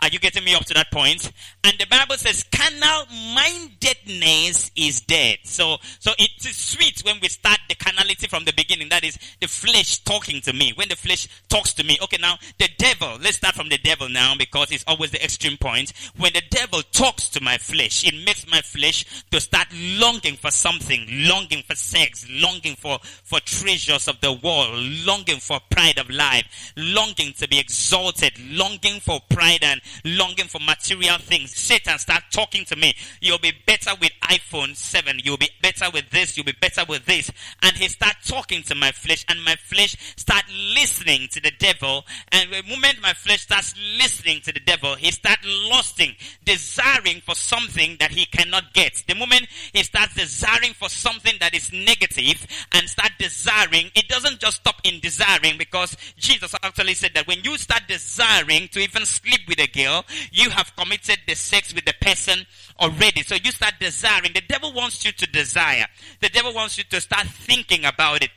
Are 0.00 0.08
you 0.08 0.20
getting 0.20 0.44
me 0.44 0.54
up 0.54 0.64
to 0.66 0.74
that 0.74 0.92
point? 0.92 1.32
And 1.64 1.76
the 1.78 1.86
Bible 1.86 2.16
says 2.16 2.44
carnal 2.52 3.06
mindedness 3.34 4.70
is 4.76 5.00
dead. 5.00 5.38
So, 5.42 5.78
so 5.98 6.12
it 6.18 6.30
is 6.46 6.56
sweet 6.56 7.02
when 7.04 7.16
we 7.20 7.28
start 7.28 7.58
the 7.68 7.74
carnality 7.74 8.28
from 8.28 8.44
the 8.44 8.52
beginning. 8.52 8.90
That 8.90 9.02
is 9.02 9.18
the 9.40 9.48
flesh 9.48 9.98
talking 10.04 10.40
to 10.42 10.52
me. 10.52 10.72
When 10.76 10.88
the 10.88 10.96
flesh 10.96 11.28
talks 11.48 11.74
to 11.74 11.84
me. 11.84 11.98
Okay, 12.02 12.18
now 12.20 12.36
the 12.58 12.68
devil. 12.78 13.18
Let's 13.20 13.38
start 13.38 13.56
from 13.56 13.70
the 13.70 13.78
devil 13.78 14.08
now 14.08 14.34
because 14.38 14.70
it's 14.70 14.84
always 14.86 15.10
the 15.10 15.22
extreme 15.22 15.56
point. 15.56 15.92
When 16.16 16.32
the 16.32 16.42
devil 16.48 16.82
talks 16.92 17.28
to 17.30 17.42
my 17.42 17.58
flesh, 17.58 18.06
it 18.06 18.14
makes 18.24 18.48
my 18.48 18.60
flesh 18.60 19.04
to 19.32 19.40
start 19.40 19.66
longing 19.74 20.36
for 20.36 20.52
something, 20.52 21.06
longing 21.08 21.64
for 21.64 21.74
sex, 21.74 22.24
longing 22.30 22.76
for, 22.76 23.00
for 23.24 23.40
treasures 23.40 24.06
of 24.06 24.20
the 24.20 24.32
world, 24.32 24.78
longing 25.04 25.40
for 25.40 25.58
pride 25.70 25.98
of 25.98 26.08
life, 26.08 26.72
longing 26.76 27.32
to 27.32 27.48
be 27.48 27.58
exalted, 27.58 28.32
longing 28.38 29.00
for 29.00 29.20
pride 29.28 29.62
and 29.62 29.80
longing 30.04 30.46
for 30.46 30.60
material 30.60 31.18
things. 31.18 31.54
Satan 31.54 31.98
start 31.98 32.24
talking 32.30 32.64
to 32.66 32.76
me. 32.76 32.94
You'll 33.20 33.38
be 33.38 33.52
better 33.66 33.90
with 34.00 34.12
iPhone 34.22 34.76
7. 34.76 35.20
You'll 35.24 35.36
be 35.36 35.50
better 35.62 35.86
with 35.92 36.10
this. 36.10 36.36
You'll 36.36 36.46
be 36.46 36.56
better 36.60 36.82
with 36.88 37.04
this. 37.06 37.30
And 37.62 37.76
he 37.76 37.88
start 37.88 38.16
talking 38.24 38.62
to 38.64 38.74
my 38.74 38.92
flesh 38.92 39.24
and 39.28 39.42
my 39.44 39.56
flesh 39.56 39.96
start 40.16 40.44
listening 40.74 41.28
to 41.28 41.40
the 41.40 41.52
devil. 41.58 42.04
And 42.32 42.52
the 42.52 42.62
moment 42.62 43.00
my 43.02 43.12
flesh 43.12 43.42
starts 43.42 43.74
listening 43.98 44.40
to 44.42 44.52
the 44.52 44.60
devil, 44.60 44.94
he 44.94 45.10
start 45.10 45.38
lusting, 45.44 46.14
desiring 46.44 47.20
for 47.20 47.34
something 47.34 47.96
that 48.00 48.10
he 48.10 48.26
cannot 48.26 48.72
get. 48.72 49.02
The 49.06 49.14
moment 49.14 49.46
he 49.72 49.82
starts 49.82 50.14
desiring 50.14 50.72
for 50.74 50.88
something 50.88 51.34
that 51.40 51.54
is 51.54 51.72
negative 51.72 52.46
and 52.72 52.88
start 52.88 53.12
desiring, 53.18 53.90
it 53.94 54.08
doesn't 54.08 54.40
just 54.40 54.56
stop 54.58 54.80
in 54.84 55.00
desiring 55.00 55.58
because 55.58 55.96
Jesus 56.16 56.54
actually 56.62 56.94
said 56.94 57.12
that 57.14 57.26
when 57.26 57.42
you 57.44 57.56
start 57.58 57.82
desiring 57.88 58.68
to 58.68 58.80
even 58.80 59.04
sleep 59.04 59.40
with 59.48 59.58
a 59.60 59.66
girl, 59.78 60.04
you 60.32 60.50
have 60.50 60.74
committed 60.76 61.18
the 61.26 61.34
sex 61.34 61.74
with 61.74 61.84
the 61.84 61.94
person 62.00 62.46
already. 62.80 63.22
So 63.22 63.36
you 63.36 63.50
start 63.52 63.74
desiring. 63.80 64.32
The 64.34 64.42
devil 64.48 64.72
wants 64.72 65.04
you 65.04 65.12
to 65.12 65.26
desire. 65.26 65.86
The 66.20 66.28
devil 66.28 66.52
wants 66.52 66.78
you 66.78 66.84
to 66.84 67.00
start 67.00 67.26
thinking 67.26 67.84
about 67.84 68.22
it. 68.22 68.30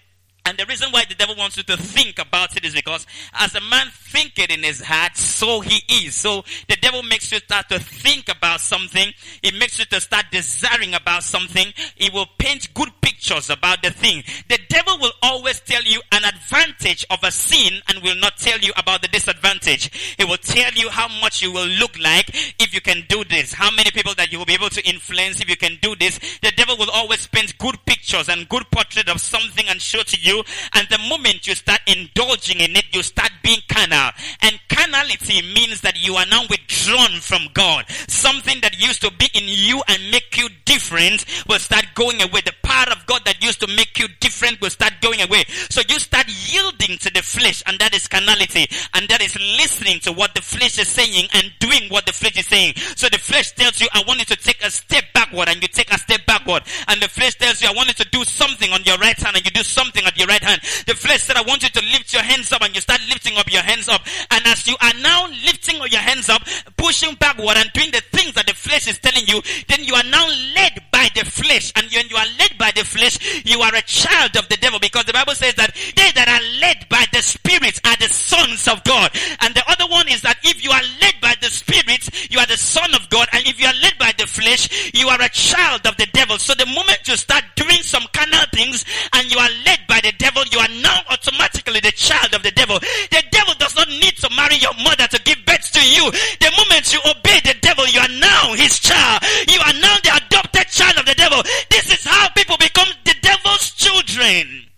And 0.45 0.57
the 0.57 0.65
reason 0.65 0.89
why 0.91 1.05
the 1.07 1.15
devil 1.15 1.35
wants 1.35 1.57
you 1.57 1.63
to 1.63 1.77
think 1.77 2.17
about 2.17 2.57
it 2.57 2.65
is 2.65 2.73
because 2.73 3.05
as 3.33 3.53
a 3.55 3.61
man 3.61 3.87
thinketh 3.91 4.49
in 4.49 4.63
his 4.63 4.81
heart, 4.81 5.15
so 5.15 5.61
he 5.61 5.81
is. 6.05 6.15
So 6.15 6.43
the 6.67 6.77
devil 6.81 7.03
makes 7.03 7.31
you 7.31 7.37
start 7.39 7.69
to 7.69 7.79
think 7.79 8.27
about 8.27 8.59
something. 8.59 9.13
It 9.43 9.53
makes 9.55 9.77
you 9.77 9.85
to 9.85 10.01
start 10.01 10.25
desiring 10.31 10.93
about 10.93 11.23
something. 11.23 11.67
It 11.97 12.11
will 12.11 12.25
paint 12.37 12.73
good 12.73 12.89
pictures 13.01 13.49
about 13.49 13.83
the 13.83 13.91
thing. 13.91 14.23
The 14.49 14.59
devil 14.67 14.97
will 14.99 15.13
always 15.21 15.59
tell 15.59 15.83
you 15.83 16.01
an 16.11 16.25
advantage 16.25 17.05
of 17.09 17.23
a 17.23 17.31
sin 17.31 17.79
and 17.87 18.01
will 18.01 18.15
not 18.15 18.37
tell 18.37 18.59
you 18.59 18.73
about 18.77 19.03
the 19.03 19.07
disadvantage. 19.09 20.15
He 20.17 20.25
will 20.25 20.37
tell 20.37 20.71
you 20.73 20.89
how 20.89 21.07
much 21.21 21.43
you 21.43 21.51
will 21.51 21.67
look 21.67 21.97
like 21.99 22.29
if 22.59 22.73
you 22.73 22.81
can 22.81 23.03
do 23.07 23.23
this. 23.25 23.53
How 23.53 23.69
many 23.71 23.91
people 23.91 24.13
that 24.15 24.31
you 24.31 24.39
will 24.39 24.45
be 24.45 24.53
able 24.53 24.69
to 24.69 24.89
influence 24.89 25.39
if 25.39 25.49
you 25.49 25.57
can 25.57 25.77
do 25.81 25.95
this. 25.95 26.19
The 26.41 26.51
devil 26.55 26.77
will 26.77 26.89
always 26.89 27.27
paint 27.27 27.57
good 27.57 27.77
pictures 27.85 28.27
and 28.27 28.49
good 28.49 28.63
portrait 28.71 29.07
of 29.07 29.21
something 29.21 29.65
and 29.67 29.81
show 29.81 30.01
to 30.01 30.19
you. 30.19 30.30
And 30.73 30.87
the 30.89 30.97
moment 31.09 31.47
you 31.47 31.55
start 31.55 31.81
indulging 31.87 32.59
in 32.59 32.75
it, 32.75 32.85
you 32.91 33.03
start 33.03 33.31
being 33.43 33.59
carnal. 33.67 34.11
And 34.41 34.59
carnality 34.69 35.41
means 35.53 35.81
that 35.81 36.01
you 36.03 36.15
are 36.15 36.25
now 36.25 36.43
withdrawn 36.49 37.19
from 37.19 37.47
God. 37.53 37.89
Something 38.07 38.61
that 38.61 38.79
used 38.79 39.01
to 39.01 39.11
be 39.11 39.29
in 39.33 39.43
you 39.45 39.81
and 39.87 40.11
make 40.11 40.37
you 40.37 40.49
different 40.65 41.25
will 41.47 41.59
start 41.59 41.85
going 41.95 42.21
away. 42.21 42.41
The 42.41 42.53
power 42.63 42.91
of 42.91 43.05
God 43.05 43.21
that 43.25 43.43
used 43.43 43.59
to 43.61 43.67
make 43.67 43.99
you 43.99 44.07
different 44.19 44.61
will 44.61 44.69
start 44.69 44.93
going 45.01 45.21
away. 45.21 45.43
So 45.69 45.81
you 45.89 45.99
start 45.99 46.27
yielding 46.27 46.97
to 46.99 47.13
the 47.13 47.21
flesh 47.21 47.63
and 47.65 47.79
that 47.79 47.93
is 47.93 48.07
carnality. 48.07 48.67
And 48.93 49.07
that 49.09 49.21
is 49.21 49.35
listening 49.35 49.99
to 50.01 50.11
what 50.11 50.35
the 50.35 50.41
flesh 50.41 50.79
is 50.79 50.87
saying 50.87 51.27
and 51.33 51.51
doing 51.59 51.89
what 51.89 52.05
the 52.05 52.13
flesh 52.13 52.37
is 52.37 52.47
saying. 52.47 52.75
So 52.95 53.09
the 53.09 53.17
flesh 53.17 53.51
tells 53.51 53.79
you, 53.81 53.87
I 53.93 54.03
want 54.07 54.19
you 54.19 54.25
to 54.25 54.35
take 54.35 54.63
a 54.63 54.71
step 54.71 55.05
backward 55.13 55.49
and 55.49 55.61
you 55.61 55.67
take 55.67 55.91
a 55.93 55.97
step 55.97 56.25
backward. 56.25 56.63
And 56.87 57.01
the 57.01 57.07
flesh 57.07 57.35
tells 57.35 57.61
you, 57.61 57.69
I 57.69 57.73
want 57.73 57.87
you 57.89 57.95
to 57.95 58.09
do 58.09 58.23
something 58.23 58.71
on 58.71 58.83
your 58.83 58.97
right 58.97 59.17
hand 59.17 59.35
and 59.35 59.45
you 59.45 59.51
do 59.51 59.63
something 59.63 60.05
at 60.05 60.17
your 60.21 60.29
right 60.29 60.43
hand. 60.43 60.61
The 60.85 60.93
flesh 60.93 61.23
said, 61.23 61.35
I 61.35 61.41
want 61.41 61.63
you 61.63 61.69
to 61.69 61.81
lift 61.91 62.13
your 62.13 62.21
hands 62.21 62.53
up 62.53 62.61
and 62.61 62.73
you 62.73 62.81
start 62.81 63.01
lifting 63.09 63.37
up 63.37 63.51
your 63.51 63.65
hands 63.65 63.89
up. 63.89 64.01
And 64.29 64.45
as 64.45 64.67
you 64.67 64.77
are 64.81 64.93
now 65.01 65.27
lifting 65.45 65.81
your 65.89 66.01
hands 66.01 66.29
up, 66.29 66.45
pushing 66.77 67.15
backward 67.15 67.57
and 67.57 67.71
doing 67.73 67.91
the 67.91 68.01
things 68.13 68.33
that 68.33 68.45
the 68.45 68.53
flesh 68.53 68.87
is 68.87 68.99
telling 68.99 69.25
you, 69.27 69.41
then 69.67 69.83
you 69.83 69.95
are 69.95 70.05
now 70.05 70.27
led 70.55 70.83
by 70.91 71.09
the 71.15 71.25
flesh. 71.25 71.73
And 71.75 71.89
when 71.91 72.07
you 72.07 72.15
are 72.15 72.29
led 72.37 72.57
by 72.57 72.71
the 72.75 72.85
flesh, 72.85 73.17
you 73.45 73.59
are 73.61 73.73
a 73.73 73.81
child 73.81 74.37
of 74.37 74.47
the 74.49 74.57
devil 74.57 74.79
because 74.79 75.05
the 75.05 75.13
Bible 75.13 75.35
says 75.35 75.55
that 75.55 75.73
they 75.95 76.11
that 76.13 76.29
are 76.29 76.45
led 76.61 76.87
by 76.89 77.05
the 77.11 77.21
spirit 77.21 77.79
are 77.85 77.97
the 77.97 78.09
sons 78.09 78.67
of 78.67 78.83
God. 78.83 79.11
And 79.41 79.53
the 79.55 79.63
other 79.67 79.87
one 79.89 80.07
is 80.07 80.21
that 80.21 80.37
if 80.43 80.63
you 80.63 80.71
are 80.71 80.85
led 81.01 81.15
by 81.21 81.35
the 81.41 81.49
spirit, 81.49 82.09
you 82.31 82.39
are 82.39 82.45
the 82.45 82.57
son 82.57 82.93
of 82.93 83.09
God. 83.09 83.27
And 83.33 83.45
if 83.47 83.59
you 83.59 83.65
are 83.65 83.79
led 83.81 83.97
flesh, 84.31 84.93
you 84.93 85.07
are 85.09 85.21
a 85.21 85.29
child 85.29 85.85
of 85.85 85.97
the 85.97 86.07
devil. 86.13 86.37
So 86.37 86.53
the 86.55 86.65
moment 86.65 87.03
you 87.05 87.17
start 87.17 87.43
doing 87.55 87.83
some 87.83 88.03
carnal 88.13 88.45
things 88.53 88.85
and 89.13 89.29
you 89.31 89.37
are 89.37 89.49
led 89.65 89.79
by 89.87 89.99
the 90.01 90.13
devil, 90.17 90.43
you 90.51 90.59
are 90.59 90.73
now 90.81 90.99
automatically 91.09 91.79
the 91.79 91.91
child 91.91 92.33
of 92.33 92.43
the 92.43 92.51
devil. 92.51 92.79
The 92.79 93.23
devil 93.31 93.53
does 93.59 93.75
not 93.75 93.87
need 93.89 94.15
to 94.23 94.29
marry 94.35 94.55
your 94.55 94.73
mother 94.83 95.07
to 95.07 95.19
give 95.23 95.43
birth 95.45 95.71
to 95.73 95.83
you. 95.83 96.11
The 96.39 96.51
moment 96.55 96.93
you 96.93 96.99
obey 97.03 97.39
the 97.43 97.55
devil, 97.61 97.85
you 97.87 97.99
are 97.99 98.15
now 98.19 98.55
his 98.55 98.79
child. 98.79 99.23
You 99.47 99.59
are 99.59 99.77
now 99.83 99.97
the 100.03 100.15
adopted 100.15 100.67
child 100.71 100.97
of 100.97 101.05
the 101.05 101.15
devil. 101.15 101.43
This 101.69 101.91
is 101.91 102.05
how 102.05 102.29
people 102.29 102.57
become 102.57 102.87
the 103.05 103.15
devil's 103.21 103.71
children. 103.75 104.71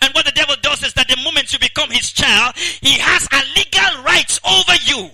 And 0.00 0.12
what 0.12 0.24
the 0.26 0.32
devil 0.32 0.56
does 0.60 0.82
is 0.82 0.92
that 0.94 1.08
the 1.08 1.16
moment 1.22 1.52
you 1.52 1.58
become 1.58 1.90
his 1.90 2.12
child, 2.12 2.56
he 2.56 2.98
has 2.98 3.28
a 3.32 3.40
legal 3.56 4.04
rights 4.04 4.40
over 4.44 4.74
you 4.84 5.10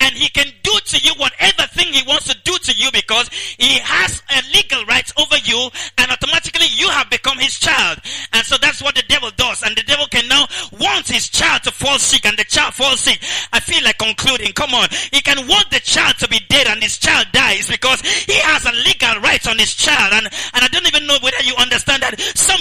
and 0.00 0.14
he 0.14 0.28
can 0.28 0.46
do 0.62 0.72
to 0.92 0.98
you 1.00 1.12
whatever 1.16 1.62
thing 1.72 1.92
he 1.92 2.02
wants 2.06 2.28
to 2.28 2.36
do 2.44 2.56
to 2.58 2.72
you 2.76 2.90
because 2.92 3.28
he 3.58 3.78
has 3.80 4.22
a 4.28 4.40
legal 4.54 4.84
rights 4.84 5.12
over 5.18 5.36
you 5.44 5.70
and 5.98 6.10
automatically 6.10 6.66
you 6.76 6.88
have 6.88 7.08
become 7.10 7.38
his 7.38 7.58
child. 7.58 7.98
And 8.32 8.44
so 8.44 8.56
that's 8.58 8.82
what 8.82 8.94
the 8.94 9.02
devil 9.08 9.30
does. 9.36 9.62
And 9.62 9.76
the 9.76 9.82
devil 9.82 10.06
can 10.06 10.28
now 10.28 10.46
want 10.78 11.08
his 11.08 11.28
child 11.28 11.62
to 11.64 11.70
fall 11.70 11.98
sick 11.98 12.26
and 12.26 12.36
the 12.36 12.44
child 12.44 12.74
falls 12.74 13.00
sick. 13.00 13.18
I 13.52 13.60
feel 13.60 13.82
like 13.84 13.98
concluding. 13.98 14.52
Come 14.52 14.74
on. 14.74 14.88
He 15.12 15.20
can 15.20 15.48
want 15.48 15.70
the 15.70 15.80
child 15.80 16.18
to 16.18 16.28
be 16.28 16.40
dead 16.48 16.66
and 16.68 16.82
his 16.82 16.98
child 16.98 17.26
dies 17.32 17.68
because 17.68 18.00
he 18.02 18.36
has 18.44 18.64
a 18.66 18.72
legal 18.84 19.20
rights 19.20 19.48
on 19.48 19.58
his 19.58 19.74
child. 19.74 20.12
And, 20.12 20.26
and 20.26 20.60
I 20.64 20.68
don't 20.68 20.86
even 20.86 21.06
know 21.06 21.18
whether 21.22 21.42
you 21.42 21.54
understand 21.56 22.02
that 22.02 22.20
somebody 22.20 22.51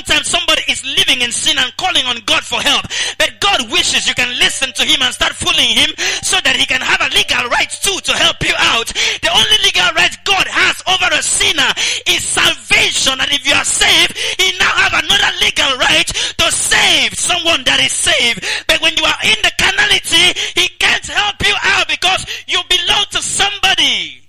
living 1.21 1.27
in 1.27 1.31
sin 1.31 1.57
and 1.57 1.75
calling 1.77 2.05
on 2.05 2.17
God 2.25 2.43
for 2.43 2.61
help. 2.61 2.85
But 3.17 3.39
God 3.39 3.71
wishes 3.71 4.07
you 4.07 4.13
can 4.13 4.29
listen 4.39 4.73
to 4.73 4.83
him 4.83 5.01
and 5.01 5.13
start 5.13 5.33
fooling 5.33 5.69
him 5.69 5.89
so 6.21 6.37
that 6.43 6.55
he 6.55 6.65
can 6.65 6.81
have 6.81 7.01
a 7.01 7.13
legal 7.15 7.49
right 7.49 7.69
too 7.69 7.99
to 8.03 8.13
help 8.13 8.41
you 8.43 8.53
out. 8.57 8.87
The 9.21 9.29
only 9.29 9.57
legal 9.63 9.89
right 9.95 10.15
God 10.25 10.47
has 10.47 10.81
over 10.87 11.09
a 11.13 11.21
sinner 11.21 11.71
is 12.07 12.23
salvation. 12.23 13.19
And 13.19 13.31
if 13.31 13.45
you 13.45 13.53
are 13.53 13.65
saved, 13.65 14.17
He 14.39 14.57
now 14.57 14.73
have 14.73 14.93
another 15.03 15.31
legal 15.41 15.77
right 15.77 16.07
to 16.07 16.47
save 16.51 17.13
someone 17.13 17.63
that 17.65 17.79
is 17.79 17.93
saved. 17.93 18.45
But 18.67 18.81
when 18.81 18.93
you 18.97 19.05
are 19.05 19.21
in 19.23 19.39
the 19.43 19.53
carnality, 19.57 20.33
He 20.57 20.67
can't 20.79 21.05
help 21.05 21.37
you 21.45 21.55
out 21.61 21.87
because 21.87 22.25
you 22.47 22.59
belong 22.69 23.05
to 23.11 23.21
somebody. 23.21 24.21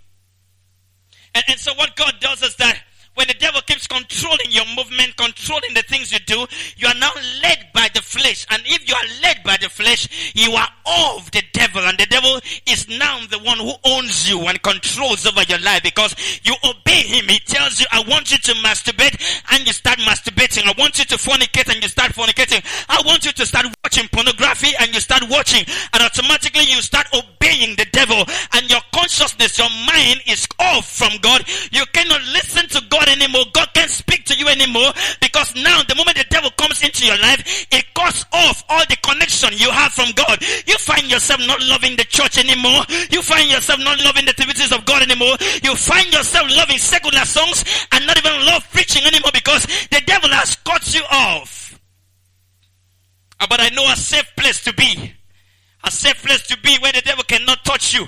And, 1.34 1.44
and 1.48 1.58
so 1.58 1.72
what 1.74 1.96
God 1.96 2.14
does 2.20 2.42
is 2.42 2.56
that 2.56 2.82
when 3.14 3.28
the 3.28 3.34
devil 3.34 3.60
keeps 3.62 3.86
controlling 3.86 4.50
your 4.50 4.64
movement, 4.74 5.16
controlling 5.16 5.74
the 5.74 5.82
things 5.82 6.12
you 6.12 6.18
do, 6.20 6.46
you 10.42 10.52
are 10.52 10.68
of 11.14 11.30
the 11.30 11.42
devil. 11.52 11.82
And 11.82 11.96
the 11.98 12.06
devil 12.06 12.40
is 12.66 12.88
now 12.88 13.20
the 13.30 13.38
one 13.38 13.58
who 13.58 13.72
owns 13.84 14.28
you 14.28 14.40
and 14.40 14.60
controls 14.62 15.26
over 15.26 15.42
your 15.44 15.60
life 15.60 15.82
because 15.82 16.14
you 16.42 16.54
obey 16.64 17.02
him. 17.02 17.26
He 17.28 17.38
tells 17.38 17.80
you, 17.80 17.86
I 17.92 18.02
want 18.08 18.32
you 18.32 18.38
to 18.38 18.52
masturbate 18.54 19.16
and 19.52 19.66
you 19.66 19.72
start 19.72 19.98
masturbating. 19.98 20.66
I 20.66 20.74
want 20.78 20.98
you 20.98 21.04
to 21.06 21.16
fornicate 21.16 21.72
and 21.72 21.82
you 21.82 21.88
start 21.88 22.12
fornicating. 22.12 22.64
I 22.88 23.02
want 23.06 23.24
you 23.24 23.32
to 23.32 23.46
start 23.46 23.66
watching 23.84 24.08
pornography 24.08 24.72
and 24.80 24.92
you 24.92 25.00
start 25.00 25.22
watching. 25.30 25.64
And 25.92 26.02
automatically 26.02 26.64
you 26.64 26.82
start 26.82 27.06
obeying 27.14 27.76
the 27.76 27.86
devil. 27.92 28.24
And 28.54 28.70
your 28.70 28.80
consciousness, 28.92 29.58
your 29.58 29.70
mind 29.86 30.22
is 30.26 30.46
off 30.58 30.90
from 30.90 31.12
God. 31.20 31.46
You 31.70 31.84
cannot 31.92 32.22
listen 32.32 32.68
to 32.70 32.82
God 32.90 33.08
anymore. 33.08 33.44
God 33.52 33.71
can't 33.82 33.90
speak 33.90 34.24
to 34.24 34.38
you 34.38 34.46
anymore 34.46 34.92
because 35.20 35.54
now 35.56 35.82
the 35.82 35.94
moment 35.96 36.16
the 36.16 36.24
devil 36.30 36.50
comes 36.56 36.82
into 36.82 37.04
your 37.04 37.18
life, 37.18 37.66
it 37.72 37.84
cuts 37.94 38.24
off 38.32 38.62
all 38.68 38.84
the 38.88 38.96
connection 39.02 39.50
you 39.58 39.70
have 39.70 39.92
from 39.92 40.06
God. 40.14 40.38
You 40.66 40.78
find 40.78 41.10
yourself 41.10 41.40
not 41.40 41.60
loving 41.66 41.96
the 41.96 42.04
church 42.04 42.38
anymore. 42.38 42.86
You 43.10 43.22
find 43.22 43.50
yourself 43.50 43.80
not 43.80 43.98
loving 44.04 44.24
the 44.24 44.30
activities 44.30 44.70
of 44.70 44.84
God 44.84 45.02
anymore. 45.02 45.34
You 45.64 45.74
find 45.74 46.12
yourself 46.12 46.46
loving 46.54 46.78
secular 46.78 47.24
songs 47.24 47.64
and 47.90 48.06
not 48.06 48.18
even 48.18 48.46
love 48.46 48.62
preaching 48.70 49.02
anymore 49.04 49.34
because 49.34 49.66
the 49.90 50.00
devil 50.06 50.30
has 50.30 50.54
cut 50.62 50.94
you 50.94 51.02
off. 51.10 51.80
Ah, 53.40 53.46
but 53.50 53.60
I 53.60 53.70
know 53.70 53.90
a 53.90 53.96
safe 53.96 54.30
place 54.36 54.62
to 54.62 54.72
be. 54.74 55.12
A 55.82 55.90
safe 55.90 56.22
place 56.22 56.46
to 56.46 56.56
be 56.62 56.78
where 56.78 56.92
the 56.92 57.02
devil 57.02 57.24
cannot 57.24 57.64
touch 57.64 57.94
you 57.94 58.06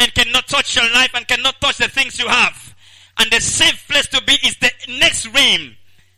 and 0.00 0.12
cannot 0.14 0.48
touch 0.48 0.74
your 0.74 0.90
life 0.90 1.12
and 1.14 1.28
cannot 1.28 1.60
touch 1.60 1.78
the 1.78 1.86
things 1.86 2.18
you 2.18 2.26
have. 2.26 2.74
And 3.18 3.30
the 3.30 3.40
safe 3.40 3.86
place 3.88 4.06
to 4.08 4.22
be 4.22 4.32
is 4.44 4.56
the 4.58 4.70
next 5.00 5.26
realm. 5.28 5.76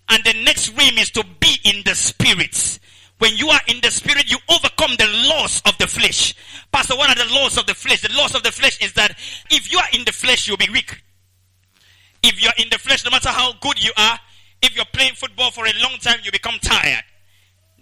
And 0.09 0.25
the 0.25 0.35
next 0.45 0.71
realm 0.77 0.99
is 0.99 1.11
to 1.11 1.25
be 1.41 1.57
in 1.65 1.83
the 1.85 1.95
spirit. 1.95 2.79
When 3.19 3.37
you 3.37 3.49
are 3.49 3.61
in 3.67 3.81
the 3.83 3.91
spirit, 3.91 4.31
you 4.31 4.39
overcome 4.49 4.93
the 4.97 5.09
laws 5.29 5.61
of 5.67 5.77
the 5.79 5.87
flesh. 5.87 6.35
Pastor, 6.73 6.97
what 6.97 7.11
are 7.11 7.27
the 7.27 7.33
laws 7.35 7.59
of 7.59 7.67
the 7.67 7.75
flesh? 7.75 8.03
The 8.03 8.13
laws 8.17 8.35
of 8.35 8.43
the 8.43 8.53
flesh 8.53 8.81
is 8.83 8.93
that 8.95 9.19
if 9.51 9.73
you 9.73 9.79
are 9.79 9.89
in 9.93 10.05
the 10.05 10.13
flesh, 10.13 10.47
you'll 10.47 10.57
be 10.57 10.69
weak. 10.73 11.03
If 12.23 12.43
you're 12.43 12.53
in 12.59 12.69
the 12.71 12.79
flesh, 12.79 13.05
no 13.05 13.11
matter 13.11 13.29
how 13.29 13.53
good 13.61 13.83
you 13.83 13.93
are, 13.97 14.19
if 14.63 14.75
you're 14.75 14.85
playing 14.93 15.15
football 15.15 15.51
for 15.51 15.67
a 15.67 15.73
long 15.83 15.99
time, 16.01 16.19
you 16.23 16.33
become 16.33 16.59
tired. 16.61 17.05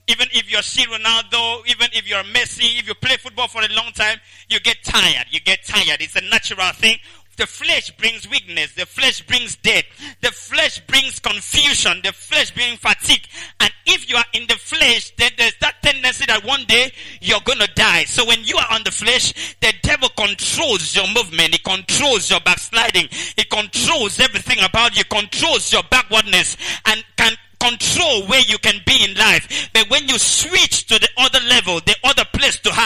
Even 0.08 0.28
if 0.32 0.50
you're 0.50 0.62
C 0.62 0.84
Ronaldo, 0.84 1.66
even 1.66 1.88
if 1.92 2.08
you're 2.08 2.22
Messi, 2.24 2.78
if 2.78 2.86
you 2.86 2.94
play 2.94 3.16
football 3.16 3.48
for 3.48 3.62
a 3.62 3.68
long 3.74 3.92
time, 3.92 4.18
you 4.48 4.60
get 4.60 4.76
tired. 4.84 5.26
You 5.30 5.40
get 5.40 5.64
tired. 5.64 6.00
It's 6.00 6.16
a 6.16 6.20
natural 6.20 6.70
thing. 6.72 6.98
The 7.36 7.46
flesh 7.46 7.90
brings 7.96 8.28
weakness. 8.28 8.72
The 8.72 8.86
flesh 8.86 9.20
brings 9.26 9.56
death. 9.56 9.84
The 10.22 10.30
flesh 10.30 10.80
brings 10.86 11.18
confusion. 11.18 12.00
The 12.02 12.12
flesh 12.12 12.50
brings 12.52 12.78
fatigue. 12.78 13.26
And 13.60 13.70
if 13.86 14.08
you 14.08 14.16
are 14.16 14.24
in 14.32 14.46
the 14.46 14.54
flesh, 14.54 15.12
then 15.16 15.30
there's 15.36 15.56
that 15.60 15.82
tendency 15.82 16.24
that 16.26 16.44
one 16.44 16.64
day 16.64 16.92
you're 17.20 17.40
gonna 17.44 17.68
die. 17.74 18.04
So 18.04 18.24
when 18.26 18.42
you 18.44 18.56
are 18.56 18.72
on 18.72 18.82
the 18.84 18.90
flesh, 18.90 19.56
the 19.60 19.72
devil 19.82 20.08
controls 20.16 20.96
your 20.96 21.06
movement. 21.08 21.52
He 21.52 21.58
controls 21.58 22.30
your 22.30 22.40
backsliding. 22.40 23.08
He 23.10 23.44
controls 23.44 24.18
everything 24.18 24.58
about 24.64 24.96
you. 24.96 25.04
Controls 25.04 25.72
your 25.72 25.82
backwardness 25.90 26.56
and 26.86 27.04
can 27.16 27.36
control 27.58 28.26
where 28.26 28.42
you 28.42 28.58
can 28.58 28.80
be 28.86 29.04
in 29.04 29.14
life. 29.16 29.70
But 29.72 29.88
when 29.90 30.08
you 30.08 30.18
switch 30.18 30.86
to 30.86 30.98
the 30.98 31.08
other 31.18 31.40
level, 31.48 31.80
the 31.80 31.96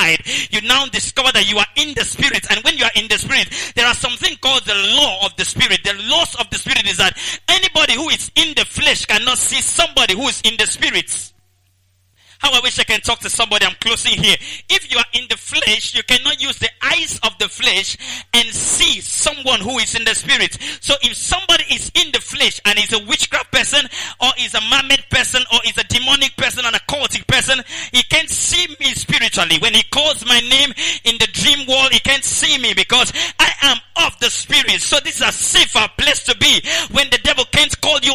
hide, 0.01 0.25
you 0.51 0.61
now 0.67 0.87
discover 0.87 1.33
that 1.33 1.51
you 1.51 1.59
are 1.59 1.71
in 1.77 1.95
the 1.95 2.05
spirit. 2.05 2.47
And 2.51 2.65
when 2.65 2.77
you 2.77 2.85
are 2.85 2.97
in 2.97 3.09
the 3.09 3.19
spirit, 3.19 3.49
there 3.77 3.87
are 3.87 3.95
something 3.95 4.37
called 4.41 4.65
the 4.65 4.75
law 4.97 5.27
of 5.27 5.37
the 5.37 5.45
spirit. 5.45 5.81
The 5.85 5.95
laws 6.09 6.35
of 6.37 6.49
the 6.51 6.59
spirit 6.59 6.89
is 6.89 6.97
that 6.97 7.19
anybody 7.49 7.95
who 7.95 8.09
is 8.09 8.31
in 8.35 8.55
the 8.55 8.65
flesh 8.65 9.07
cannot 9.07 9.39
see 9.39 9.61
somebody 9.61 10.15
who 10.15 10.29
is 10.29 10.41
in 10.43 10.57
the 10.57 10.67
spirit. 10.67 11.33
How 12.41 12.53
I 12.55 12.61
wish 12.61 12.79
I 12.79 12.85
can 12.85 13.01
talk 13.01 13.21
to 13.21 13.31
somebody. 13.31 13.67
I'm 13.67 13.77
closing 13.81 14.13
here. 14.13 14.37
If 14.71 14.91
you 14.91 14.97
are 14.97 15.05
in 15.13 15.27
the 15.29 15.37
flesh, 15.37 15.95
you 15.95 16.03
cannot 16.03 16.41
use 16.41 16.59
the 16.59 16.71
eyes 16.83 17.21
of 17.23 17.37
the 17.39 17.49
flesh 17.49 17.99
and 18.33 18.49
see 18.49 19.01
someone 19.03 19.61
who 19.61 19.79
is 19.79 19.95
in 19.95 20.05
the 20.05 20.15
spirit. 20.15 20.57
So 20.81 20.95
if 21.03 21.15
somebody 21.17 21.65
is 21.71 21.93
in 21.95 22.11
the 22.13 22.21
flesh 22.21 22.59
and 22.65 22.79
is 22.79 22.95
a 22.95 23.05
witchcraft 23.05 23.53
person 23.53 23.87
or 24.23 24.31
is 24.41 24.55
a 24.55 24.61
mermaid 24.71 25.05
person 25.11 25.43
or 25.53 25.61
is 25.67 25.77
a 25.77 25.85
demonic 25.85 26.35
person 26.39 26.65
and 26.65 26.75
a 26.75 26.81
cultic 26.89 27.27
person, 27.27 27.63
he 27.93 28.03
can't 28.05 28.31
see 28.31 28.75
me 28.81 28.95
spiritually. 28.95 29.59
When 29.61 29.75
he 29.75 29.83
calls 29.93 30.25
my 30.25 30.41
name 30.41 30.73
in 31.05 31.19
the 31.19 31.29
dream 31.33 31.67
world, 31.69 31.93
he 31.93 32.01
can't 32.01 32.25
see 32.25 32.57
me 32.57 32.73
because 32.73 33.13
I 33.39 33.53
am 33.63 33.77
of 34.07 34.19
the 34.21 34.31
spirit. 34.31 34.81
So 34.81 34.97
this 35.05 35.17
is 35.17 35.29
a 35.29 35.33
safer 35.33 35.87
place 35.99 36.25
to 36.25 36.37
be 36.39 36.63
when 36.91 37.11
the 37.11 37.19
devil 37.19 37.45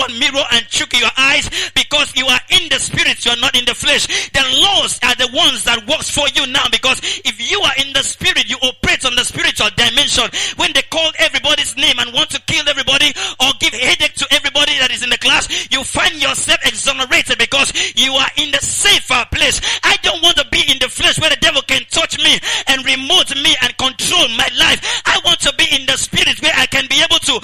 mirror 0.10 0.46
and 0.52 0.66
choke 0.68 0.94
your 0.98 1.12
eyes 1.18 1.50
because 1.76 2.16
you 2.16 2.26
are 2.28 2.40
in 2.50 2.70
the 2.70 2.80
spirit, 2.80 3.24
you 3.26 3.32
are 3.32 3.42
not 3.42 3.56
in 3.58 3.66
the 3.66 3.76
flesh. 3.76 4.08
The 4.32 4.44
laws 4.62 5.00
are 5.04 5.16
the 5.16 5.30
ones 5.34 5.64
that 5.64 5.86
works 5.88 6.10
for 6.10 6.28
you 6.34 6.46
now 6.48 6.66
because 6.72 7.00
if 7.26 7.40
you 7.40 7.60
are 7.62 7.76
in 7.78 7.94
the 7.94 8.04
spirit, 8.04 8.50
you 8.50 8.58
operate 8.62 9.06
on 9.06 9.16
the 9.16 9.24
spiritual 9.24 9.70
dimension. 9.76 10.26
When 10.58 10.74
they 10.74 10.84
call 10.90 11.12
everybody's 11.20 11.76
name 11.76 12.00
and 12.00 12.14
want 12.14 12.30
to 12.32 12.42
kill 12.48 12.68
everybody 12.68 13.14
or 13.40 13.52
give 13.60 13.74
headache 13.74 14.16
to 14.16 14.28
everybody 14.32 14.78
that 14.80 14.92
is 14.92 15.04
in 15.04 15.10
the 15.10 15.18
class, 15.18 15.48
you 15.72 15.84
find 15.84 16.16
yourself 16.22 16.60
exonerated 16.66 17.38
because 17.38 17.72
you 17.96 18.14
are 18.14 18.32
in 18.38 18.52
the 18.52 18.62
safer 18.62 19.26
place. 19.32 19.62
I 19.84 19.98
don't 20.02 20.22
want 20.22 20.38
to 20.38 20.48
be 20.52 20.64
in 20.70 20.80
the 20.80 20.90
flesh 20.90 21.20
where 21.20 21.30
the 21.30 21.42
devil 21.42 21.62
can 21.64 21.84
touch 21.90 22.18
me 22.18 22.40
and 22.68 22.86
remote 22.86 23.36
me 23.36 23.56
and 23.62 23.76
control 23.78 24.28
my 24.38 24.50
life. 24.58 24.82
I 25.06 25.20
want 25.26 25.40
to 25.42 25.54
be 25.58 25.66
in 25.72 25.86
the 25.86 25.98
spirit 25.98 26.42
where 26.42 26.54
I 26.56 26.66
can 26.66 26.86
be 26.90 27.02
able 27.04 27.20
to 27.20 27.36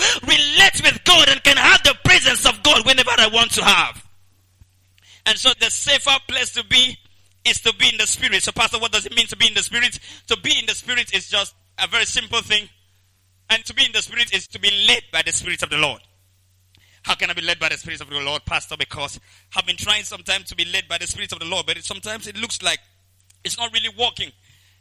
want 3.31 3.51
to 3.51 3.63
have. 3.63 4.03
And 5.25 5.37
so 5.37 5.51
the 5.59 5.69
safer 5.69 6.17
place 6.27 6.51
to 6.53 6.65
be 6.65 6.97
is 7.45 7.61
to 7.61 7.73
be 7.75 7.89
in 7.89 7.97
the 7.97 8.07
spirit. 8.07 8.43
So 8.43 8.51
pastor, 8.51 8.79
what 8.79 8.91
does 8.91 9.05
it 9.05 9.15
mean 9.15 9.27
to 9.27 9.37
be 9.37 9.47
in 9.47 9.53
the 9.53 9.63
spirit? 9.63 9.99
To 10.27 10.37
be 10.37 10.57
in 10.57 10.65
the 10.65 10.75
spirit 10.75 11.13
is 11.13 11.29
just 11.29 11.55
a 11.79 11.87
very 11.87 12.05
simple 12.05 12.41
thing. 12.41 12.69
And 13.49 13.65
to 13.65 13.73
be 13.73 13.85
in 13.85 13.91
the 13.91 14.01
spirit 14.01 14.33
is 14.33 14.47
to 14.47 14.59
be 14.59 14.69
led 14.87 15.03
by 15.11 15.21
the 15.25 15.31
spirit 15.31 15.61
of 15.63 15.69
the 15.69 15.77
Lord. 15.77 16.01
How 17.03 17.15
can 17.15 17.29
I 17.29 17.33
be 17.33 17.41
led 17.41 17.59
by 17.59 17.69
the 17.69 17.77
Spirit 17.77 18.01
of 18.01 18.09
the 18.09 18.19
Lord, 18.19 18.45
Pastor? 18.45 18.77
Because 18.77 19.19
I've 19.55 19.65
been 19.65 19.77
trying 19.77 20.03
sometimes 20.03 20.45
to 20.49 20.55
be 20.55 20.65
led 20.65 20.87
by 20.87 20.97
the 20.99 21.07
Spirit 21.07 21.31
of 21.31 21.39
the 21.39 21.45
Lord, 21.45 21.65
but 21.65 21.77
it, 21.77 21.83
sometimes 21.83 22.27
it 22.27 22.37
looks 22.37 22.61
like 22.61 22.79
it's 23.43 23.57
not 23.57 23.73
really 23.73 23.89
working. 23.97 24.31